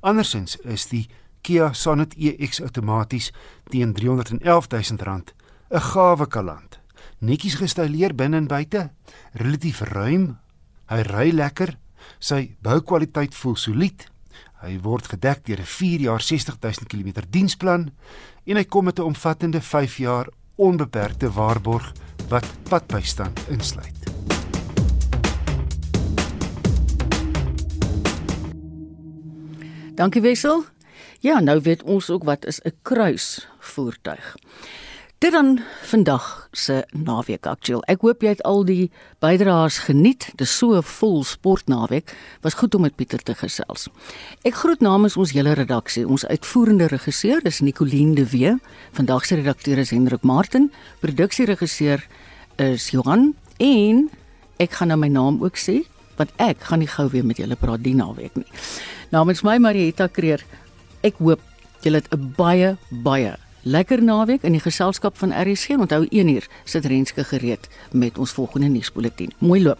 [0.00, 1.08] Andersins is die
[1.44, 3.28] Kia Sonet EX outomaties
[3.68, 5.20] teen R311 000
[5.74, 6.78] 'n gawe kaland.
[7.20, 8.90] Netjies gestileer binne en buite,
[9.32, 10.38] relatief ruim.
[10.88, 11.76] Hy ry lekker.
[12.18, 14.06] Sy boukwaliteit voel solied.
[14.62, 17.92] Hy word gedek deur 'n 4 jaar 60 000 km diensplan
[18.46, 21.92] en hy kom met 'n omvattende 5 jaar onbeperkte waarborg
[22.28, 24.00] wat padbystand insluit.
[29.94, 30.73] Dankie Wessel.
[31.24, 34.36] Ja, nou weet ons ook wat is 'n kruisvoertuig.
[35.18, 37.82] Dit dan vandag se naweek aktueel.
[37.82, 40.32] Ek hoop jy het al die bydraes geniet.
[40.36, 42.16] Dis so 'n vol sportnaweek.
[42.40, 43.88] Was goed om met Pieter te gesels.
[44.42, 46.08] Ek groet namens ons hele redaksie.
[46.08, 48.58] Ons uitvoerende regisseur is Nicoline de Wee.
[48.92, 50.72] Vandag se redakteur is Hendrik Martin.
[51.00, 52.06] Produksieregisseur
[52.56, 54.10] is Johan en
[54.56, 57.56] ek gaan nou my naam ook sê want ek gaan nie gou weer met julle
[57.56, 58.46] praat die naweek nie.
[59.10, 60.44] Namens my Marietta Kreer.
[61.04, 61.40] Ek hoop
[61.84, 65.68] julle het 'n baie baie Lekker naweek in die geselskap van RSG.
[65.68, 69.32] Onthou 1 uur sit Renske gereed met ons volgende nuusbulletin.
[69.38, 69.78] Mooi loop.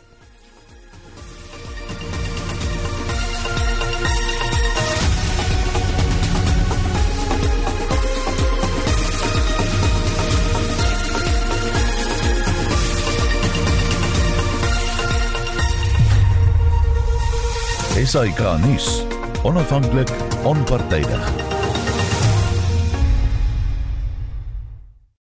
[17.96, 19.04] Esai Kahnis,
[19.44, 20.10] onafhanklik,
[20.44, 21.53] onpartydig.